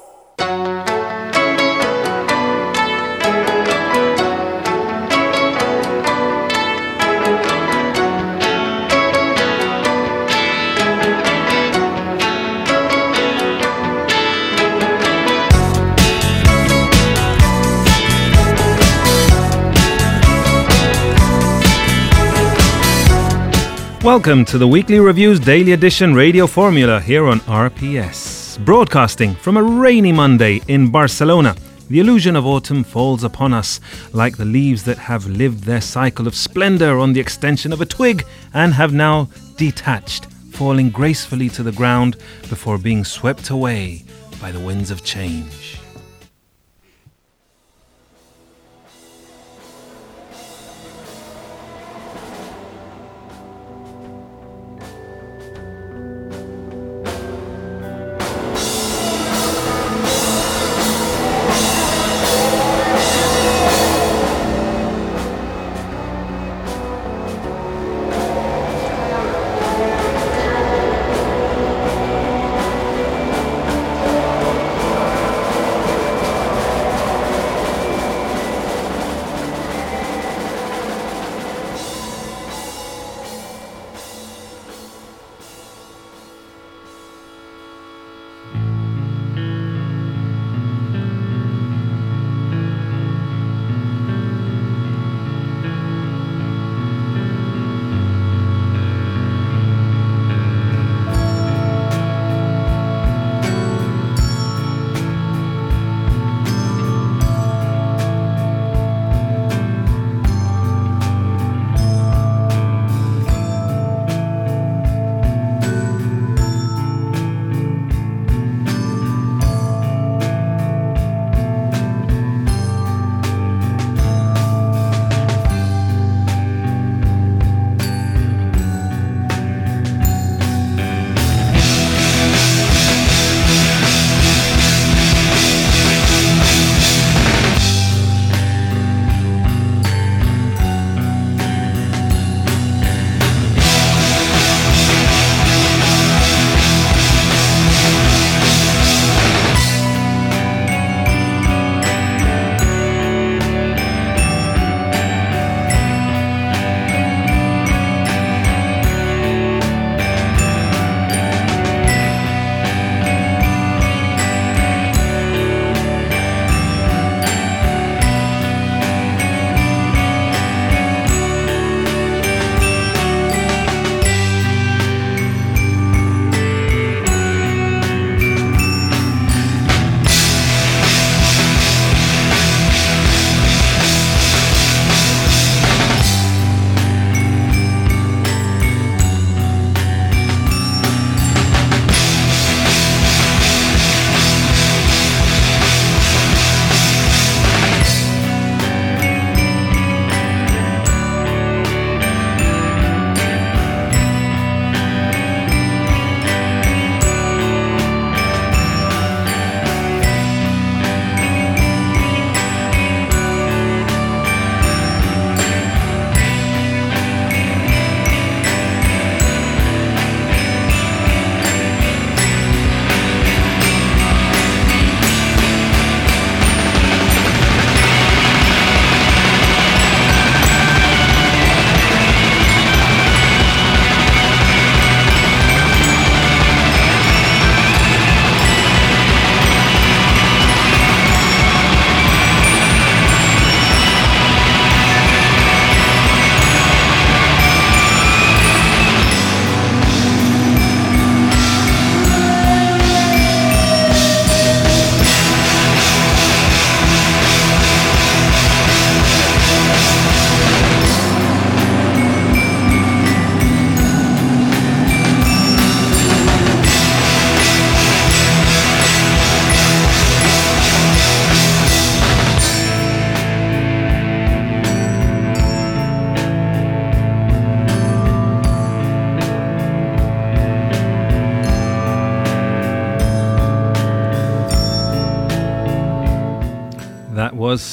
[24.13, 28.63] Welcome to the Weekly Reviews Daily Edition radio formula here on RPS.
[28.63, 31.57] Broadcasting from a rainy Monday in Barcelona.
[31.89, 33.81] the illusion of autumn falls upon us,
[34.13, 37.87] like the leaves that have lived their cycle of splendor on the extension of a
[37.87, 42.19] twig and have now detached, falling gracefully to the ground
[42.51, 44.05] before being swept away
[44.43, 45.82] by the winds of change.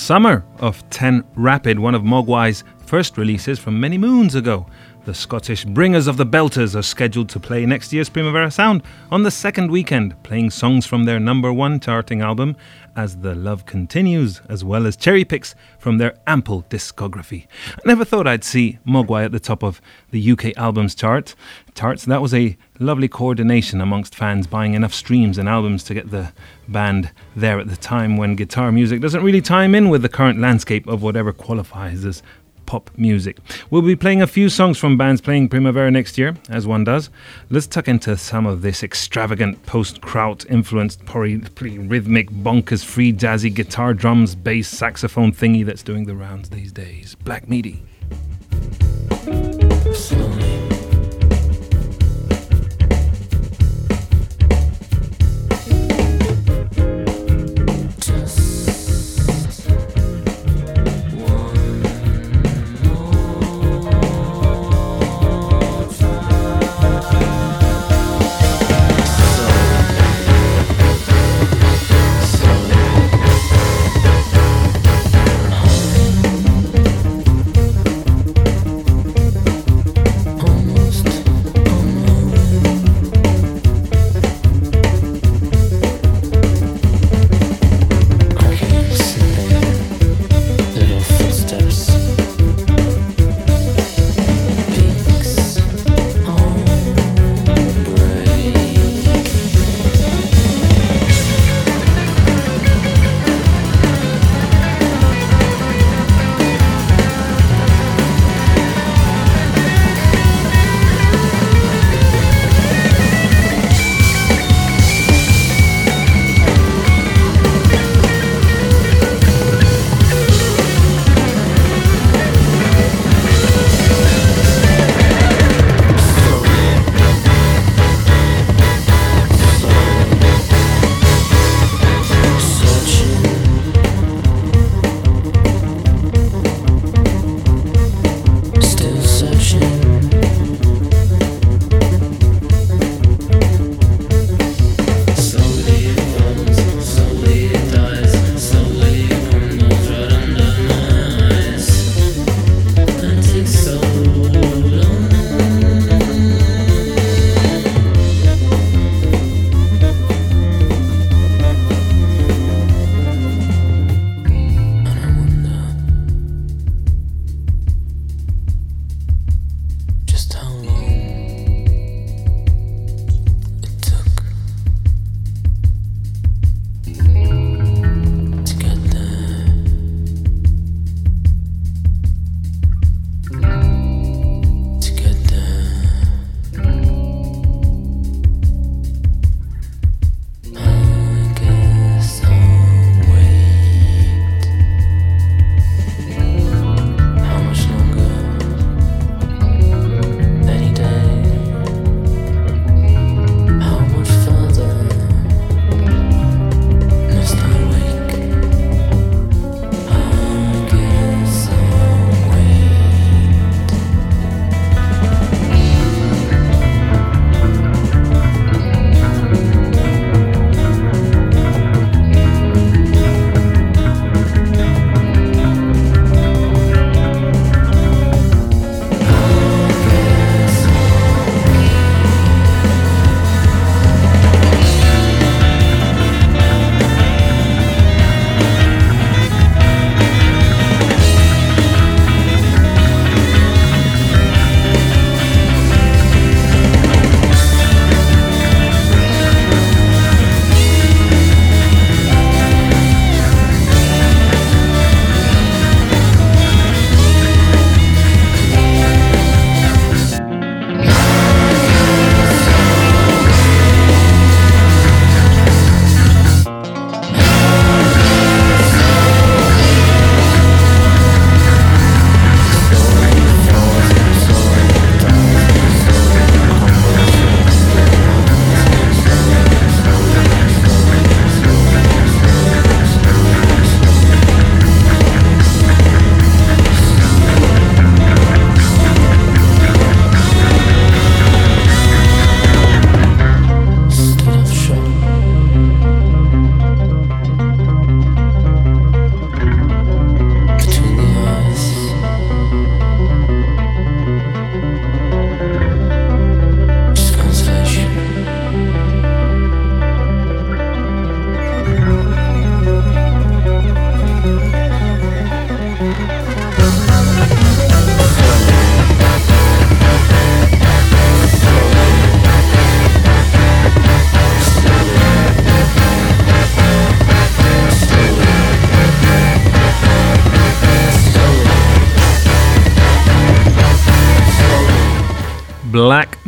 [0.10, 4.66] Summer of 10 Rapid, one of Mogwai's first releases from many moons ago.
[5.06, 8.82] The Scottish Bringers of the Belters are scheduled to play next year's Primavera Sound
[9.12, 12.56] on the second weekend, playing songs from their number one charting album,
[12.96, 17.48] As the Love Continues, as well as cherry picks from their ample discography.
[17.76, 19.82] I never thought I'd see Mogwai at the top of
[20.12, 21.36] the UK albums chart.
[21.76, 22.06] Charts.
[22.06, 26.34] That was a lovely coordination amongst fans buying enough streams and albums to get the
[26.68, 30.40] band there at the time when guitar music doesn't really time in with the current
[30.40, 32.22] landscape of whatever qualifies as
[32.70, 33.40] pop music.
[33.72, 37.10] We'll be playing a few songs from bands playing Primavera next year, as one does.
[37.50, 43.52] Let's tuck into some of this extravagant post kraut influenced pretty rhythmic, bonkers, free jazzy
[43.52, 47.16] guitar, drums, bass, saxophone thingy that's doing the rounds these days.
[47.16, 47.82] Black Midi.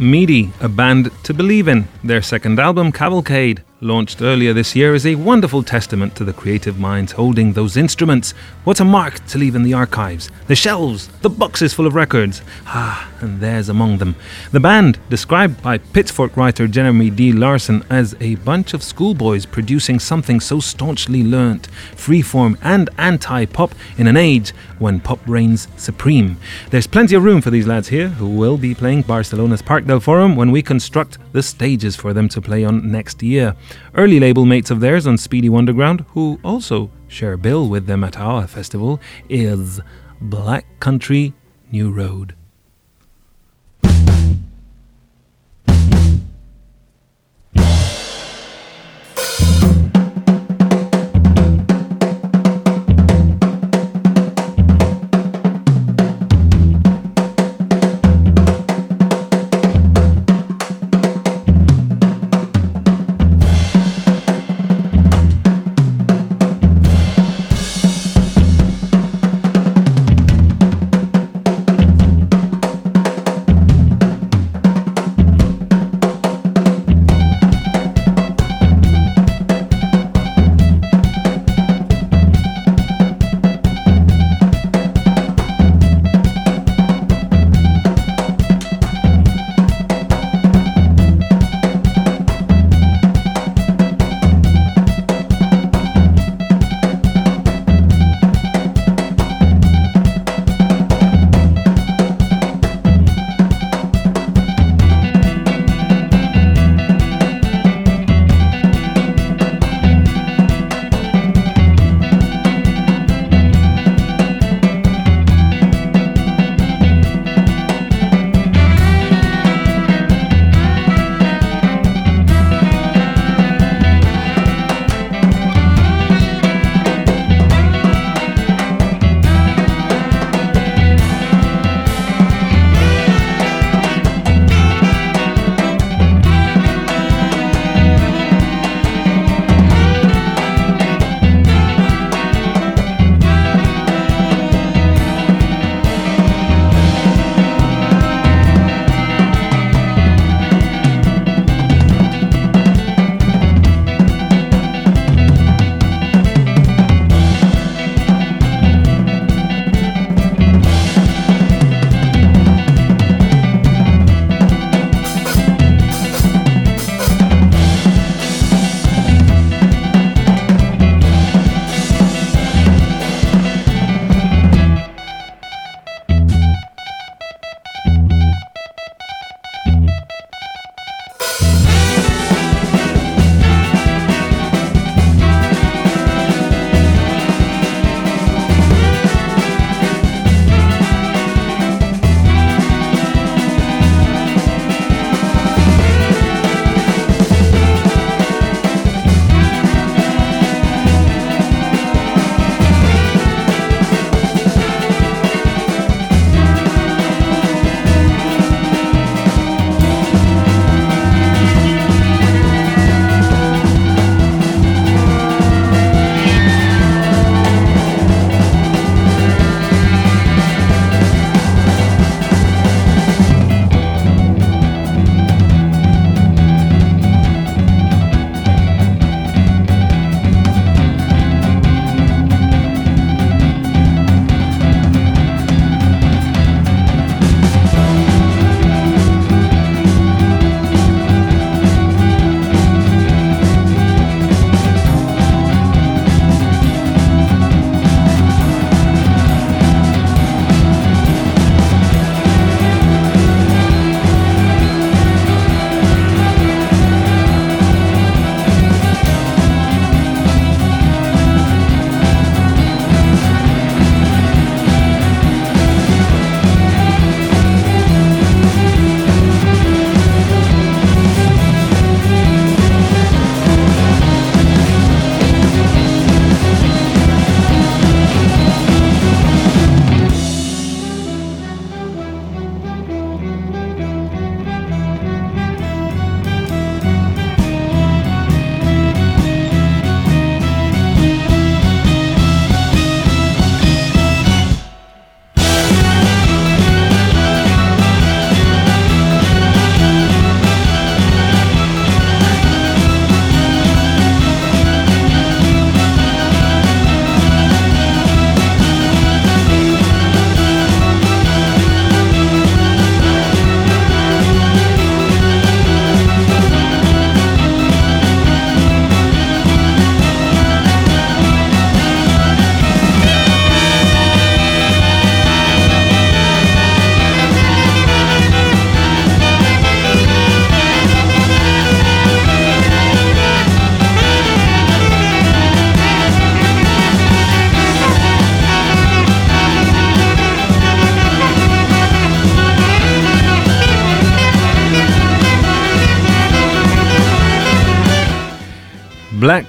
[0.01, 1.87] Midi, a band to believe in.
[2.03, 6.77] Their second album, Cavalcade, launched earlier this year, is a wonderful testament to the creative
[6.77, 8.31] minds holding those instruments.
[8.63, 10.29] What a mark to leave in the archives.
[10.47, 12.43] The shelves, the boxes full of records.
[12.67, 14.15] Ah, and there's among them.
[14.51, 17.31] The band, described by Pitchfork writer Jeremy D.
[17.31, 23.73] Larson as a bunch of schoolboys producing something so staunchly learnt, freeform and anti pop
[23.97, 26.37] in an age when pop reigns supreme.
[26.69, 29.99] There's plenty of room for these lads here, who will be playing Barcelona's Parc del
[29.99, 33.55] Forum when we construct the stages for them to play on next year.
[33.93, 38.03] Early label mates of theirs on Speedy Wunderground, who also share a bill with them
[38.03, 38.99] at our festival,
[39.29, 39.79] is
[40.19, 41.33] Black Country
[41.71, 42.35] New Road.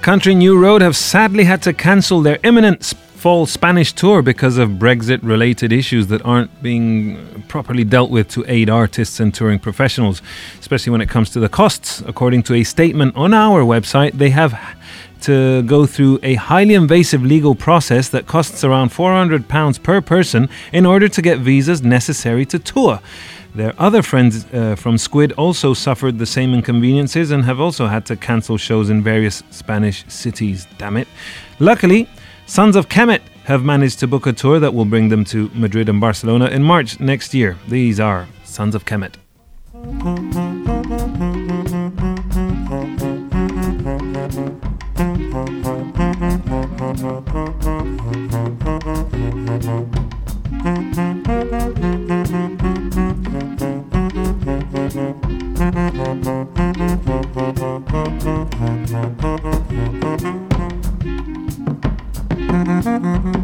[0.03, 4.71] Country New Road have sadly had to cancel their imminent fall Spanish tour because of
[4.71, 10.21] Brexit related issues that aren't being properly dealt with to aid artists and touring professionals,
[10.59, 12.01] especially when it comes to the costs.
[12.05, 14.59] According to a statement on our website, they have
[15.21, 20.85] to go through a highly invasive legal process that costs around £400 per person in
[20.85, 22.99] order to get visas necessary to tour.
[23.55, 28.05] Their other friends uh, from Squid also suffered the same inconveniences and have also had
[28.07, 30.67] to cancel shows in various Spanish cities.
[30.77, 31.07] Damn it.
[31.59, 32.09] Luckily,
[32.47, 35.87] Sons of Kemet have managed to book a tour that will bring them to Madrid
[35.87, 37.57] and Barcelona in March next year.
[37.67, 39.15] These are Sons of Kemet.
[62.83, 63.43] Mm-hmm.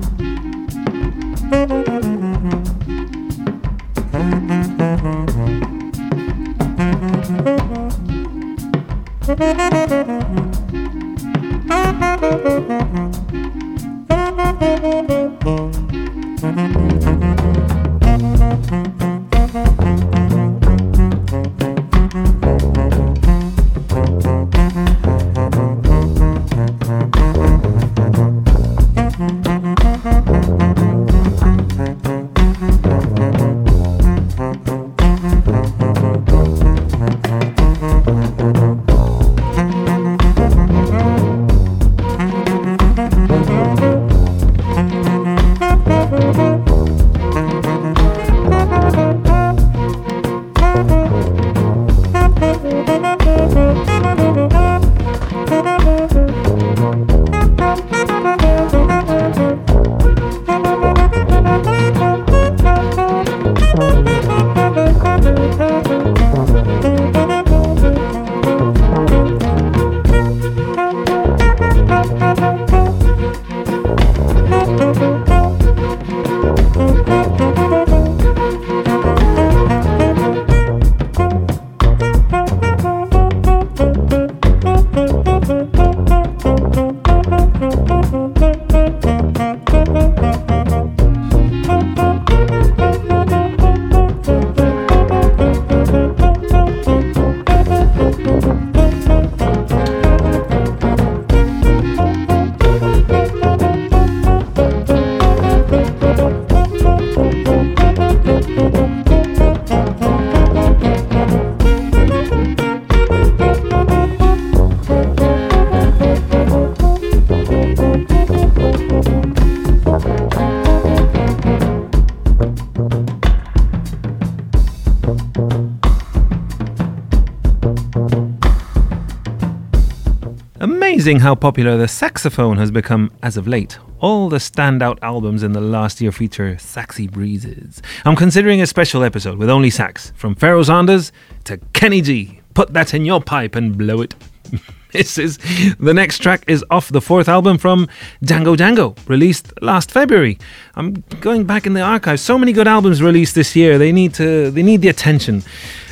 [131.00, 133.80] Amazing how popular the saxophone has become as of late.
[134.02, 137.82] All the standout albums in the last year feature saxy breezes.
[138.04, 141.14] I'm considering a special episode with only sax, from Pharoah Sanders
[141.46, 142.42] to Kenny G.
[142.54, 144.14] Put that in your pipe and blow it.
[144.92, 145.38] this is
[145.80, 147.88] the next track is off the fourth album from
[148.22, 150.38] Django Django, released last February.
[150.76, 152.22] I'm going back in the archives.
[152.22, 153.78] So many good albums released this year.
[153.78, 155.44] They need to they need the attention.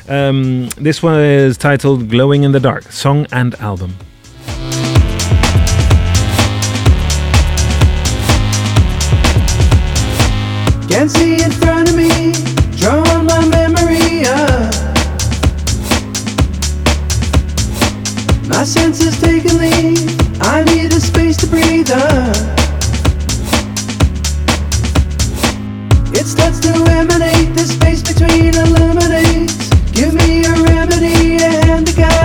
[0.10, 3.96] Um, this one is titled "Glowing in the Dark," song and album.
[10.90, 12.32] Can't see in front of me,
[12.78, 14.74] drawing my memory up.
[18.48, 22.36] My senses taking leave, I need a space to breathe up.
[26.14, 29.70] It starts to emanate, the space between illuminates.
[29.92, 32.17] Give me a remedy, a hand guide,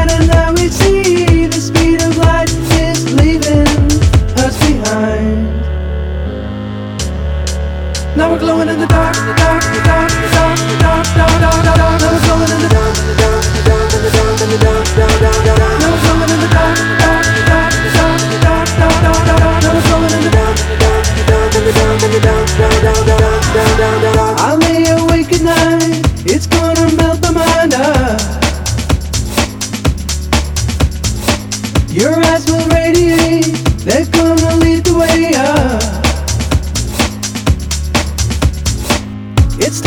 [8.22, 11.98] Now we're glowing in the dark, dark, dark, dark, dark, dark, dark, dark, dark.
[11.98, 15.58] Now we're glowing in the dark, dark, dark, dark, the dark, dark, dark, dark.
[15.58, 19.58] Now we're glowing in the dark, dark, dark, dark, dark, dark, dark, dark.
[19.58, 24.21] Now we're glowing in the dark, dark, dark, dark, dark, dark, dark, dark, dark, dark,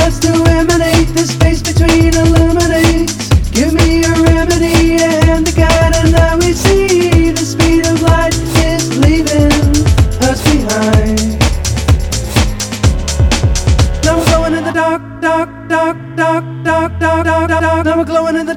[0.05, 3.15] wants to emanate the space between illuminates.
[3.49, 8.35] Give me a remedy and the guide, and now we see the speed of light
[8.69, 9.49] is leaving
[10.29, 11.41] us behind.
[14.05, 17.85] Now we're glowing in the dark, dark, dark, dark, dark, dark, dark, dark.
[17.85, 18.55] Now we're glowing in the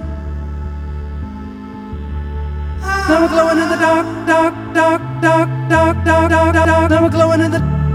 [3.08, 6.90] now we're glowing in the dark, dark, dark, dark, dark, dark, dark, dark.
[6.90, 7.87] Now we're glowing in the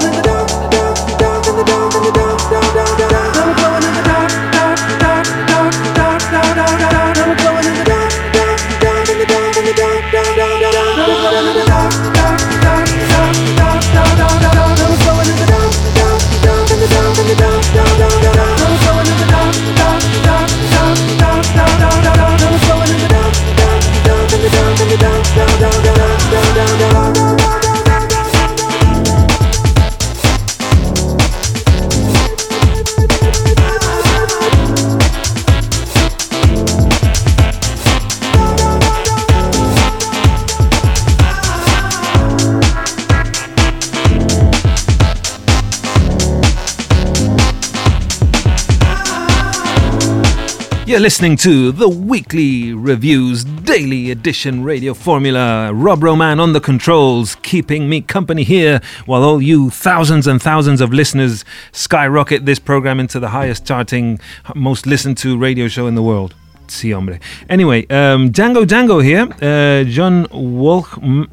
[50.91, 55.73] You're listening to the weekly reviews daily edition radio formula.
[55.73, 60.81] Rob Roman on the controls, keeping me company here while all you thousands and thousands
[60.81, 64.19] of listeners skyrocket this program into the highest charting,
[64.57, 66.35] most listened to radio show in the world.
[66.71, 67.19] Sí, hombre.
[67.49, 69.29] Anyway, um, Django Django here.
[69.43, 70.27] Uh, John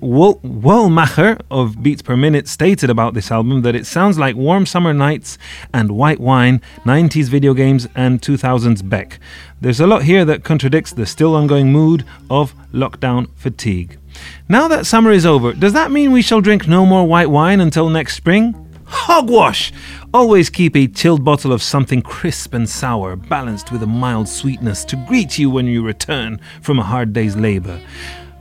[0.01, 4.93] Wollmacher of Beats Per Minute stated about this album that it sounds like warm summer
[4.93, 5.38] nights
[5.73, 9.19] and white wine, 90s video games, and 2000s Beck.
[9.61, 13.97] There's a lot here that contradicts the still ongoing mood of lockdown fatigue.
[14.49, 17.59] Now that summer is over, does that mean we shall drink no more white wine
[17.59, 18.66] until next spring?
[18.88, 19.73] Hogwash!
[20.14, 24.85] Always keep a chilled bottle of something crisp and sour, balanced with a mild sweetness
[24.85, 27.80] to greet you when you return from a hard day's labor.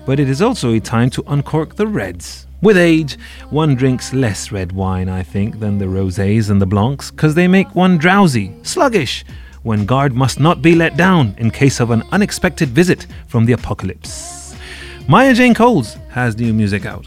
[0.06, 2.47] But it is also a time to uncork the reds.
[2.62, 3.18] With age,
[3.51, 7.48] one drinks less red wine, I think, than the rosés and the blancs, because they
[7.48, 9.24] make one drowsy, sluggish,
[9.62, 13.52] when guard must not be let down in case of an unexpected visit from the
[13.52, 14.55] apocalypse.
[15.09, 17.06] Maya Jane Coles has new music out.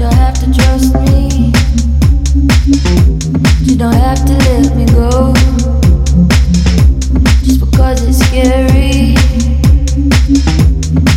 [0.00, 1.52] don't have to trust me.
[3.64, 5.34] You don't have to let me go.
[7.42, 8.79] Just because it's scary.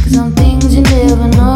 [0.07, 1.52] Some things you never know.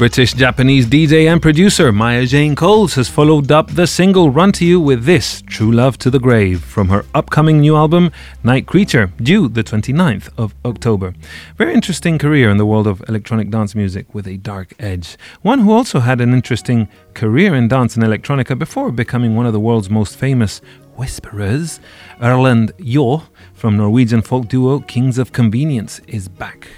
[0.00, 4.64] British Japanese DJ and producer Maya Jane Coles has followed up the single Run to
[4.64, 8.10] You with this, True Love to the Grave, from her upcoming new album,
[8.42, 11.12] Night Creature, due the 29th of October.
[11.58, 15.18] Very interesting career in the world of electronic dance music with a dark edge.
[15.42, 19.52] One who also had an interesting career in dance and electronica before becoming one of
[19.52, 20.62] the world's most famous
[20.96, 21.78] Whisperers.
[22.22, 23.22] Erlend Øye
[23.52, 26.68] from Norwegian folk duo Kings of Convenience is back.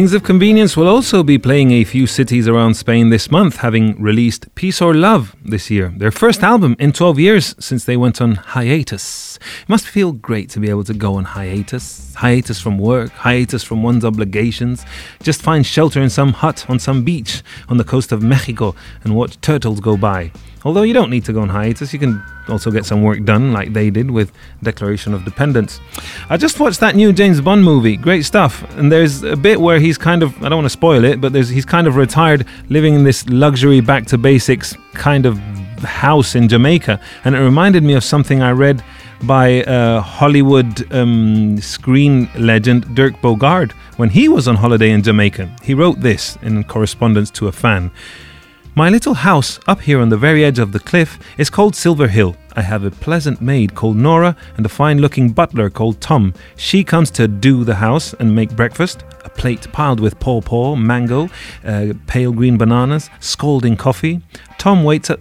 [0.00, 4.00] Kings of Convenience will also be playing a few cities around Spain this month, having
[4.00, 8.18] released Peace or Love this year, their first album in 12 years since they went
[8.18, 9.38] on hiatus.
[9.60, 13.62] It must feel great to be able to go on hiatus, hiatus from work, hiatus
[13.62, 14.86] from one's obligations,
[15.22, 18.74] just find shelter in some hut on some beach on the coast of Mexico
[19.04, 20.32] and watch turtles go by.
[20.64, 23.52] Although you don't need to go on hiatus, you can also get some work done
[23.52, 24.32] like they did with
[24.62, 25.80] Declaration of Dependence.
[26.32, 28.62] I just watched that new James Bond movie, great stuff.
[28.78, 31.32] And there's a bit where he's kind of, I don't want to spoil it, but
[31.32, 35.36] there's, he's kind of retired, living in this luxury back to basics kind of
[35.80, 37.00] house in Jamaica.
[37.24, 38.80] And it reminded me of something I read
[39.24, 45.50] by uh, Hollywood um, screen legend Dirk Bogarde when he was on holiday in Jamaica.
[45.64, 47.90] He wrote this in correspondence to a fan.
[48.76, 52.06] My little house up here on the very edge of the cliff is called Silver
[52.06, 52.36] Hill.
[52.56, 56.34] I have a pleasant maid called Nora and a fine looking butler called Tom.
[56.56, 59.04] She comes to do the house and make breakfast.
[59.24, 61.28] A plate piled with pawpaw, mango,
[61.64, 64.20] uh, pale green bananas, scalding coffee.
[64.58, 65.20] Tom waits at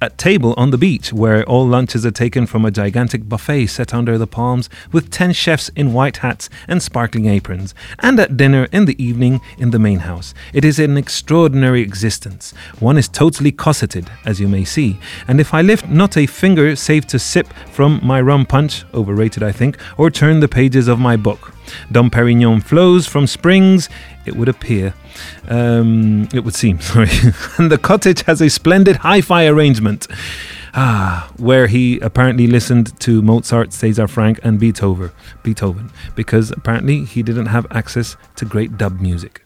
[0.00, 3.92] at table on the beach where all lunches are taken from a gigantic buffet set
[3.92, 8.66] under the palms with 10 chefs in white hats and sparkling aprons, and at dinner
[8.72, 10.34] in the evening in the main house.
[10.52, 12.52] It is an extraordinary existence.
[12.78, 14.98] One is totally cosseted, as you may see,
[15.28, 19.42] and if I lift not a finger save to sip from my rum punch, overrated
[19.42, 21.52] I think, or turn the pages of my book.
[21.92, 23.88] Dom Perignon flows from springs,
[24.26, 24.94] it would appear.
[25.48, 27.08] Um, it would seem, sorry.
[27.58, 30.06] and the cottage has a splendid hi fi arrangement.
[30.72, 35.10] Ah, where he apparently listened to Mozart, Cesar Franck, and Beethoven,
[35.42, 39.42] Beethoven, because apparently he didn't have access to great dub music.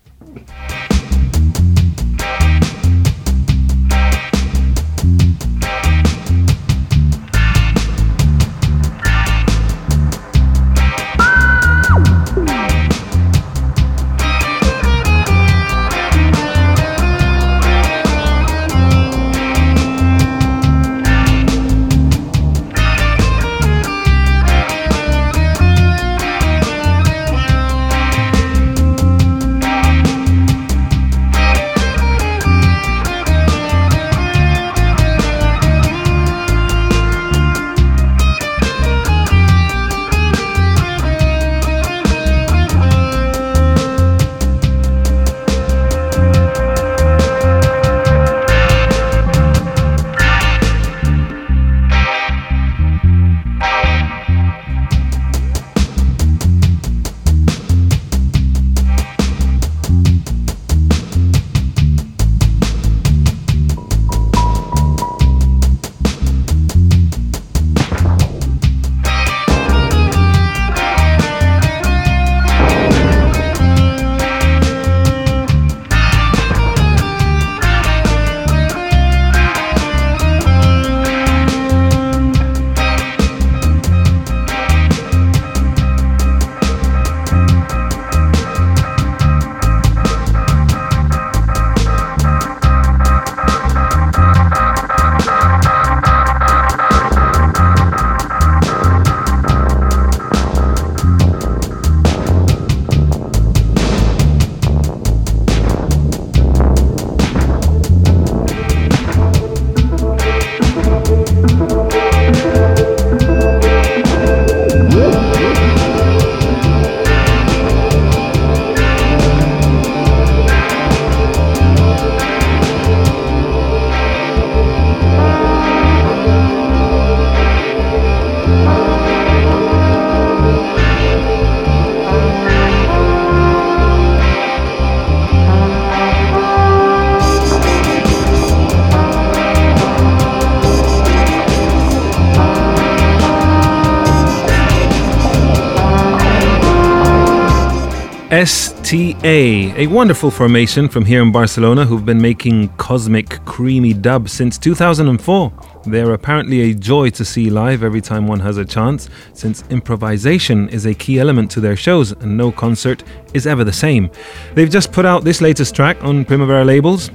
[149.76, 155.52] A wonderful formation from here in Barcelona who've been making cosmic, creamy dub since 2004.
[155.86, 160.68] They're apparently a joy to see live every time one has a chance, since improvisation
[160.68, 163.02] is a key element to their shows and no concert
[163.34, 164.12] is ever the same.
[164.54, 167.10] They've just put out this latest track on Primavera labels,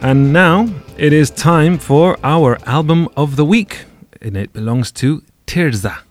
[0.00, 3.86] and now it is time for our album of the week,
[4.22, 6.07] and it belongs to Tirzah.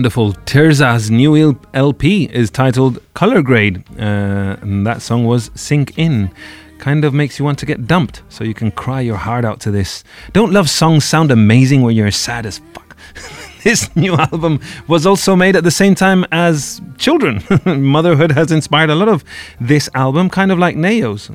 [0.00, 0.32] Wonderful.
[0.46, 6.30] Tirzah's new LP is titled Color Grade, uh, and that song was Sink In.
[6.78, 9.60] Kind of makes you want to get dumped, so you can cry your heart out
[9.60, 10.02] to this.
[10.32, 12.96] Don't love songs sound amazing when you're sad as fuck?
[13.62, 17.42] this new album was also made at the same time as Children.
[17.66, 19.22] Motherhood has inspired a lot of
[19.60, 21.26] this album, kind of like Neo's,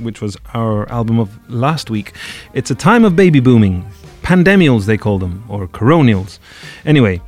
[0.00, 2.14] which was our album of last week.
[2.52, 3.88] It's a time of baby booming.
[4.22, 6.40] Pandemials, they call them, or coronials.
[6.84, 7.22] Anyway,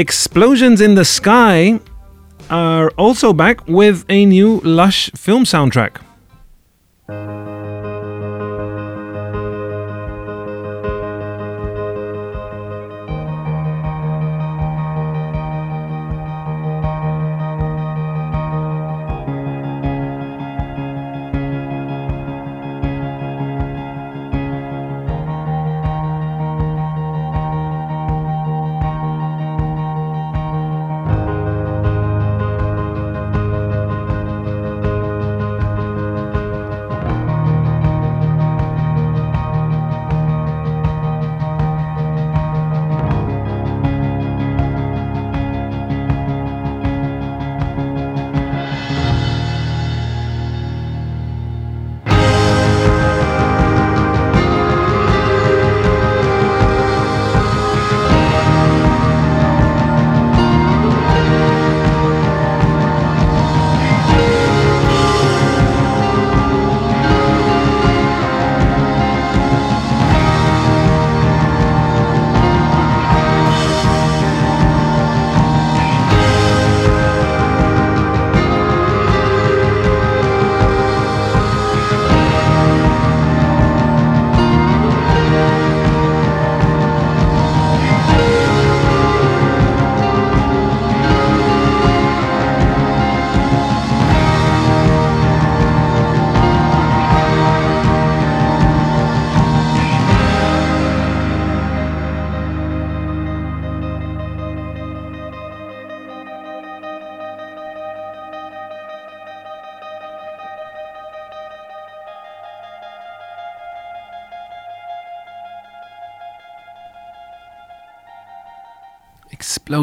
[0.00, 1.78] Explosions in the Sky
[2.48, 6.00] are also back with a new Lush film soundtrack.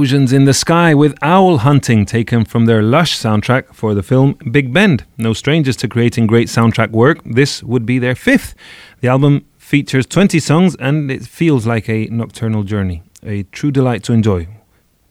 [0.07, 4.37] Explosions in the Sky with Owl Hunting, taken from their Lush soundtrack for the film
[4.49, 5.03] Big Bend.
[5.17, 8.55] No strangers to creating great soundtrack work, this would be their fifth.
[9.01, 14.01] The album features 20 songs and it feels like a nocturnal journey, a true delight
[14.03, 14.47] to enjoy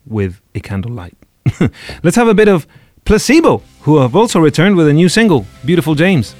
[0.06, 1.18] with a candlelight.
[2.02, 2.66] Let's have a bit of
[3.04, 6.34] Placebo, who have also returned with a new single, Beautiful James.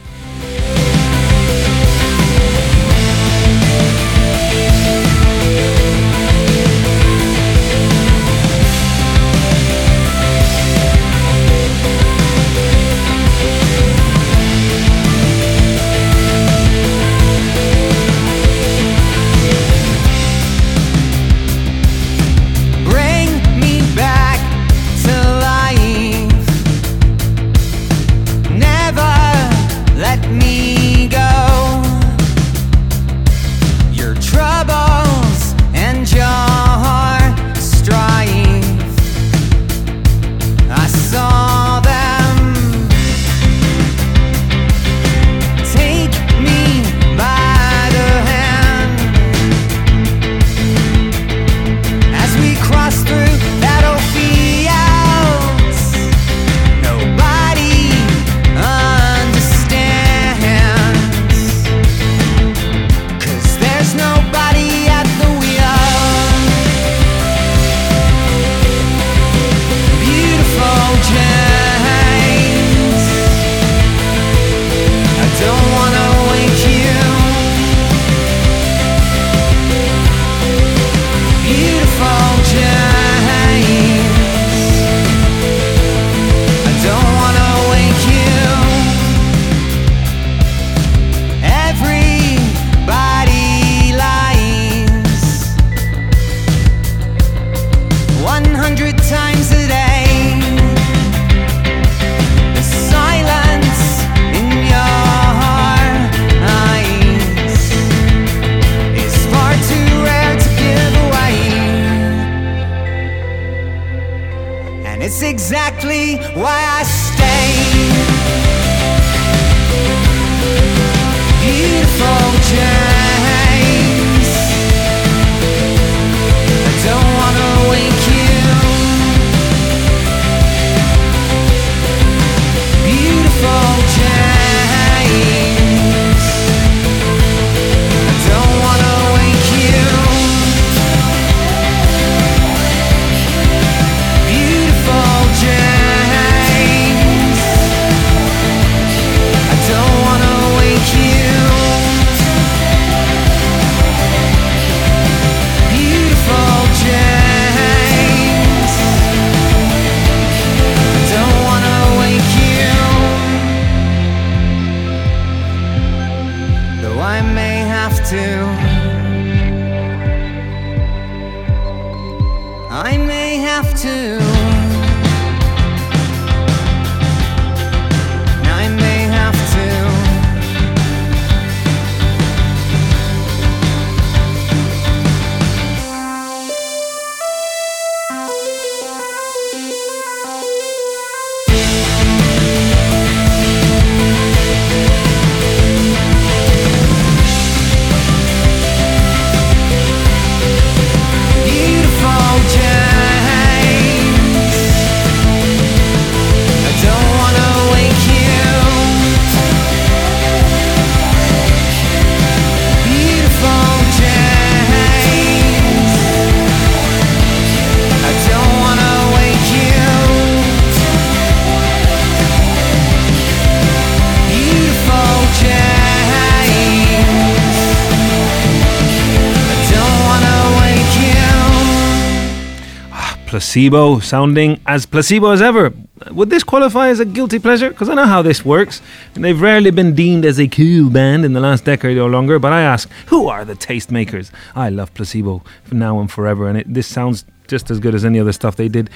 [233.57, 235.73] Placebo sounding as placebo as ever.
[236.11, 237.71] Would this qualify as a guilty pleasure?
[237.71, 238.83] Because I know how this works.
[239.15, 242.39] And they've rarely been deemed as a cool band in the last decade or longer.
[242.39, 244.31] But I ask, who are the tastemakers?
[244.55, 246.51] I love placebo for now and forever.
[246.51, 248.91] And it, this sounds just as good as any other stuff they did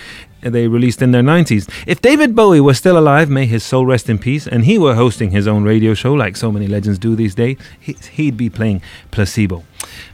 [0.44, 1.70] uh, they released in their 90s.
[1.86, 4.94] If David Bowie was still alive, may his soul rest in peace, and he were
[4.94, 8.50] hosting his own radio show like so many legends do these days, he, he'd be
[8.50, 9.64] playing placebo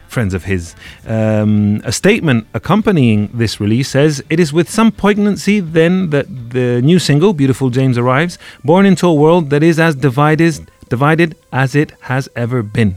[0.09, 0.75] friends of his.
[1.07, 6.81] Um, a statement accompanying this release says, It is with some poignancy then that the
[6.81, 11.75] new single, Beautiful James, arrives, born into a world that is as divided, divided as
[11.75, 12.97] it has ever been.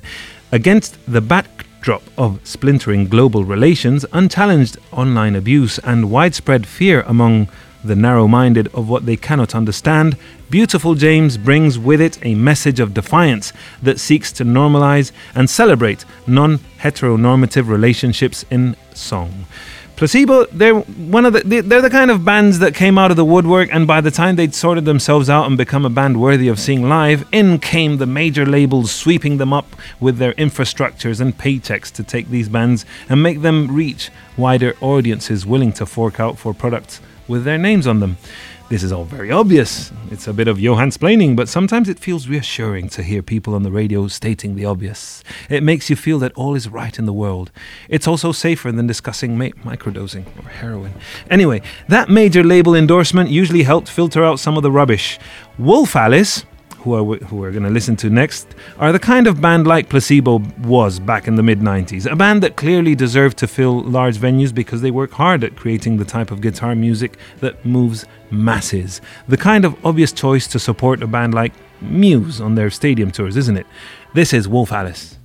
[0.51, 1.19] Against the
[1.79, 7.47] backdrop of splintering global relations, unchallenged online abuse, and widespread fear among
[7.85, 10.17] the narrow minded of what they cannot understand,
[10.49, 16.03] Beautiful James brings with it a message of defiance that seeks to normalize and celebrate
[16.27, 19.45] non heteronormative relationships in song.
[19.99, 23.17] Placebo, they're one of the they- they're the kind of bands that came out of
[23.17, 26.47] the woodwork, and by the time they'd sorted themselves out and become a band worthy
[26.47, 31.37] of seeing live, in came the major labels sweeping them up with their infrastructures and
[31.37, 36.39] paychecks to take these bands and make them reach wider audiences willing to fork out
[36.39, 38.15] for products with their names on them.
[38.69, 39.91] This is all very obvious.
[40.11, 43.63] It's a bit of Johann splaining, but sometimes it feels reassuring to hear people on
[43.63, 45.23] the radio stating the obvious.
[45.49, 47.51] It makes you feel that all is right in the world.
[47.89, 50.93] It's also safer than discussing ma- microdosing or heroin.
[51.31, 55.17] Anyway, that major label endorsement usually helped filter out some of the rubbish.
[55.57, 56.45] Wolf Alice,
[56.81, 59.89] who are who we're going to listen to next, are the kind of band like
[59.89, 62.09] Placebo was back in the mid 90s.
[62.11, 65.97] A band that clearly deserved to fill large venues because they work hard at creating
[65.97, 69.01] the type of guitar music that moves masses.
[69.27, 73.37] The kind of obvious choice to support a band like Muse on their stadium tours,
[73.37, 73.67] isn't it?
[74.13, 75.18] This is Wolf Alice.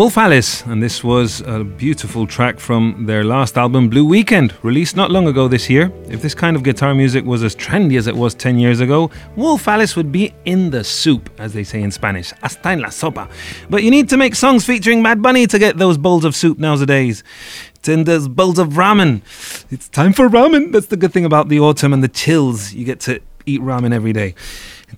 [0.00, 4.96] Wolf Alice, and this was a beautiful track from their last album, Blue Weekend, released
[4.96, 5.92] not long ago this year.
[6.08, 9.10] If this kind of guitar music was as trendy as it was 10 years ago,
[9.36, 12.88] Wolf Alice would be in the soup, as they say in Spanish, hasta en la
[12.88, 13.28] sopa.
[13.68, 16.58] But you need to make songs featuring Bad Bunny to get those bowls of soup
[16.58, 17.22] nowadays.
[17.82, 19.20] Those bowls of ramen.
[19.70, 20.72] It's time for ramen.
[20.72, 22.72] That's the good thing about the autumn and the chills.
[22.72, 24.34] You get to eat ramen every day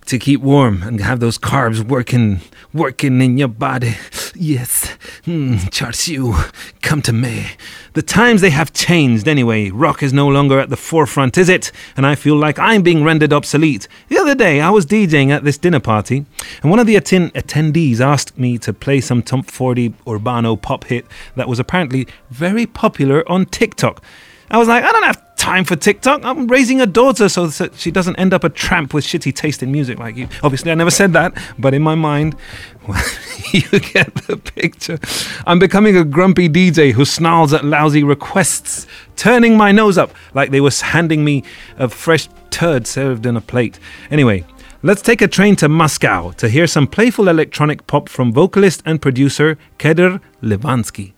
[0.07, 2.41] to keep warm and have those carbs working
[2.73, 3.95] working in your body.
[4.35, 4.72] Yes,
[5.27, 6.35] mm, Charsiu,
[6.83, 7.47] come to me.
[7.95, 9.71] The times they have changed anyway.
[9.71, 11.71] Rock is no longer at the forefront, is it?
[11.97, 13.87] And I feel like I'm being rendered obsolete.
[14.09, 16.25] The other day, I was DJing at this dinner party,
[16.63, 20.85] and one of the atten- attendees asked me to play some Top 40 Urbano pop
[20.85, 24.03] hit that was apparently very popular on TikTok.
[24.51, 26.25] I was like, I don't have time for TikTok.
[26.25, 29.61] I'm raising a daughter so that she doesn't end up a tramp with shitty taste
[29.61, 30.29] in music like you.
[30.45, 32.37] Obviously, I never said that, but in my mind,
[32.87, 33.03] well,
[33.51, 35.01] you get the picture.
[35.45, 38.87] I'm becoming a grumpy DJ who snarls at lousy requests,
[39.17, 41.43] turning my nose up like they were handing me
[41.77, 43.81] a fresh turd served in a plate.
[44.13, 44.45] Anyway,
[44.85, 49.03] let's take a train to Moscow to hear some playful electronic pop from vocalist and
[49.03, 51.15] producer Kedr Livanskiy.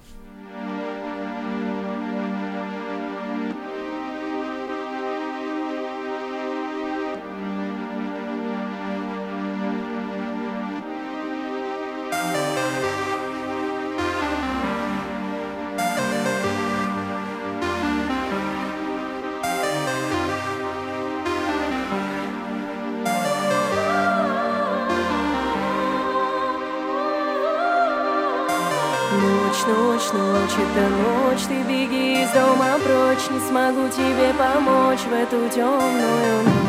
[30.56, 36.44] Ночь, ночь, ты беги из дома прочь, не смогу тебе помочь в эту темную.
[36.44, 36.63] Ночь,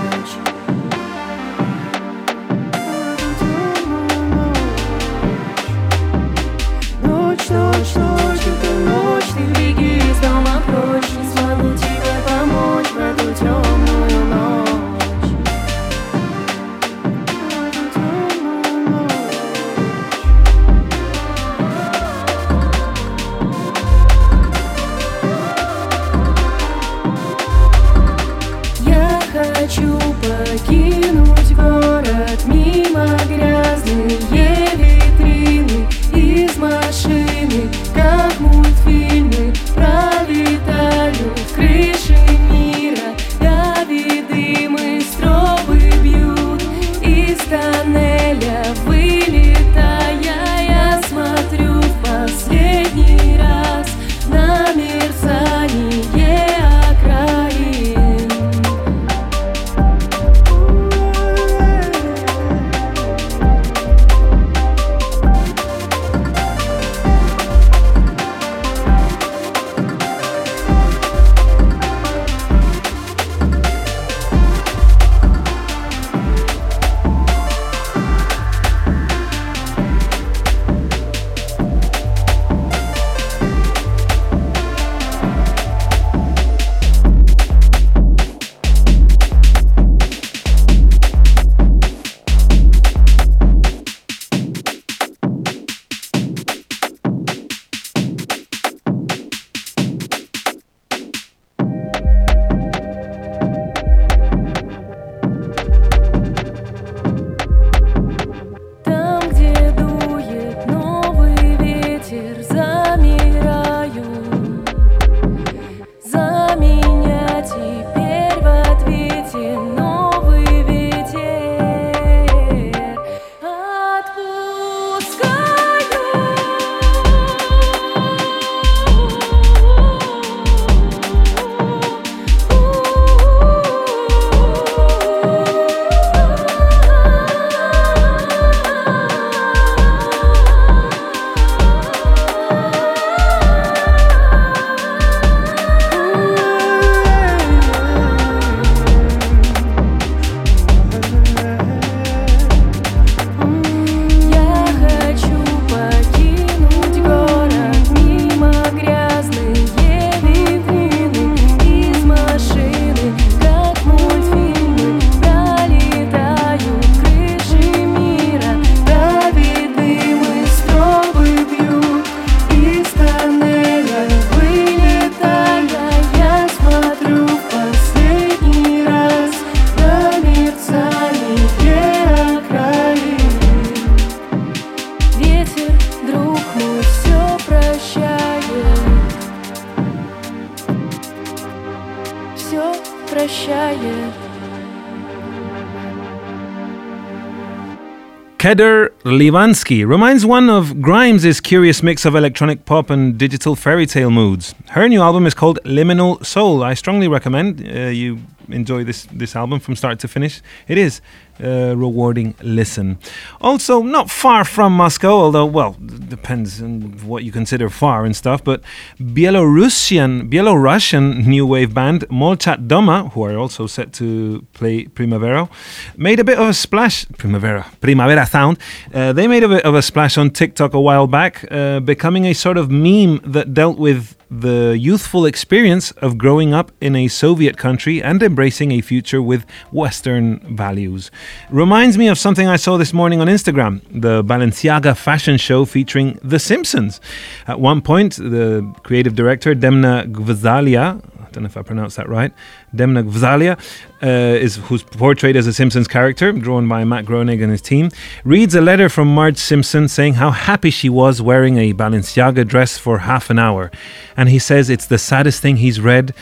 [198.45, 204.11] Kedr Livanskiy reminds one of Grimes' curious mix of electronic pop and digital fairy tale
[204.11, 204.53] moods.
[204.69, 206.63] Her new album is called Liminal Soul.
[206.63, 208.19] I strongly recommend uh, you
[208.49, 210.41] enjoy this, this album from start to finish.
[210.67, 211.01] It is
[211.39, 212.97] a rewarding listen.
[213.41, 215.75] Also, not far from Moscow, although, well,
[216.07, 218.61] depends on what you consider far and stuff, but
[218.99, 225.49] Belarusian, Belarusian new wave band Molchat Doma, who are also set to play Primavera,
[225.97, 227.05] made a bit of a splash.
[227.17, 228.57] Primavera, Primavera sound.
[228.93, 232.25] Uh, they made a bit of a splash on TikTok a while back, uh, becoming
[232.25, 237.07] a sort of meme that dealt with the youthful experience of growing up in a
[237.07, 241.11] Soviet country and embracing a future with Western values.
[241.49, 246.19] Reminds me of something I saw this morning on Instagram the Balenciaga fashion show featuring
[246.23, 246.99] The Simpsons.
[247.47, 252.09] At one point, the creative director, Demna Gvasalia, I don't know if I pronounced that
[252.09, 252.33] right,
[252.73, 253.59] Demna Gvasalia,
[254.01, 254.07] uh,
[254.39, 257.89] is who's portrayed as a Simpsons character, drawn by Matt Groening and his team,
[258.23, 262.77] reads a letter from Marge Simpson saying how happy she was wearing a Balenciaga dress
[262.77, 263.69] for half an hour.
[264.15, 266.13] And he says it's the saddest thing he's read,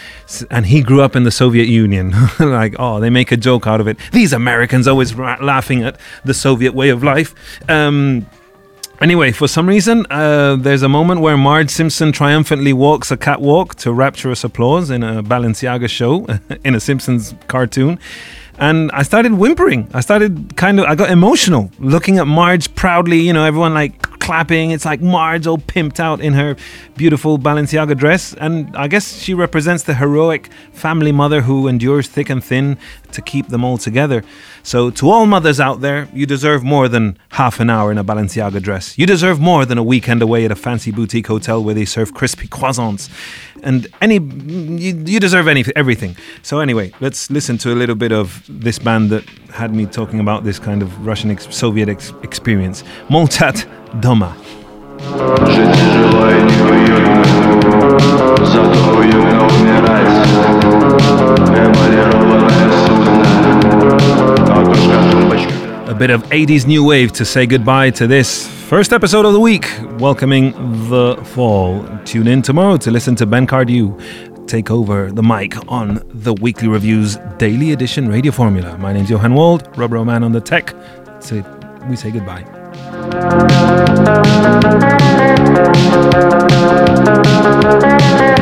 [0.50, 2.14] and he grew up in the Soviet Union.
[2.40, 3.98] like, oh, they make a joke out of it.
[4.12, 7.36] These Americans always ra- laughing at the Soviet way of life.
[7.70, 8.26] Um,
[9.02, 13.76] Anyway, for some reason, uh, there's a moment where Marge Simpson triumphantly walks a catwalk
[13.76, 16.26] to rapturous applause in a Balenciaga show
[16.64, 18.00] in a Simpsons cartoon.
[18.60, 19.90] And I started whimpering.
[19.94, 24.08] I started kind of, I got emotional looking at Marge proudly, you know, everyone like
[24.24, 24.72] clapping.
[24.72, 26.56] It's like Marge all pimped out in her
[26.96, 28.34] beautiful Balenciaga dress.
[28.34, 32.78] And I guess she represents the heroic family mother who endures thick and thin
[33.12, 34.24] to keep them all together.
[34.64, 38.04] So, to all mothers out there, you deserve more than half an hour in a
[38.04, 38.98] Balenciaga dress.
[38.98, 42.14] You deserve more than a weekend away at a fancy boutique hotel where they serve
[42.14, 43.10] crispy croissants
[43.64, 46.16] and any you, you deserve any everything.
[46.42, 50.20] So anyway, let's listen to a little bit of this band that had me talking
[50.20, 52.84] about this kind of Russian ex- Soviet ex- experience.
[53.10, 53.66] Molchat
[54.02, 54.34] Doma.
[65.90, 69.41] A bit of 80s new wave to say goodbye to this first episode of the
[69.41, 69.69] week,
[69.99, 70.53] welcoming
[70.89, 71.85] the fall.
[72.05, 73.99] Tune in tomorrow to listen to Ben Cardew
[74.49, 78.79] take over the mic on the Weekly Reviews Daily Edition Radio Formula.
[78.79, 80.75] My name's Johan Wald, Rubber Man on the tech.
[81.21, 81.45] So
[81.89, 82.45] we say goodbye.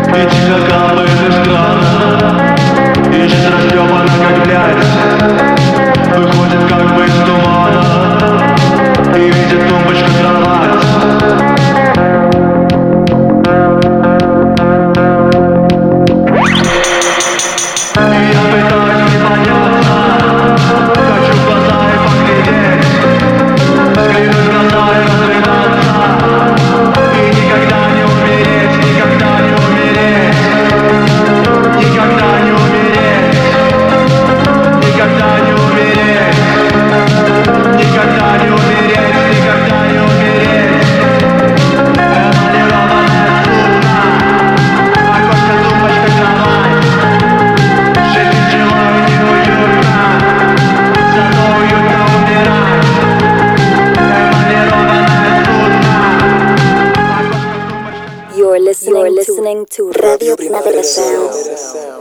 [0.06, 2.56] Птичка капает из крана,
[3.12, 4.86] ищет растрепана, как грязь.
[6.16, 8.09] Выходит как бы из тумана
[9.13, 11.00] Em de tumbas pesadas
[59.51, 62.00] listening to Radio Primavera Sound.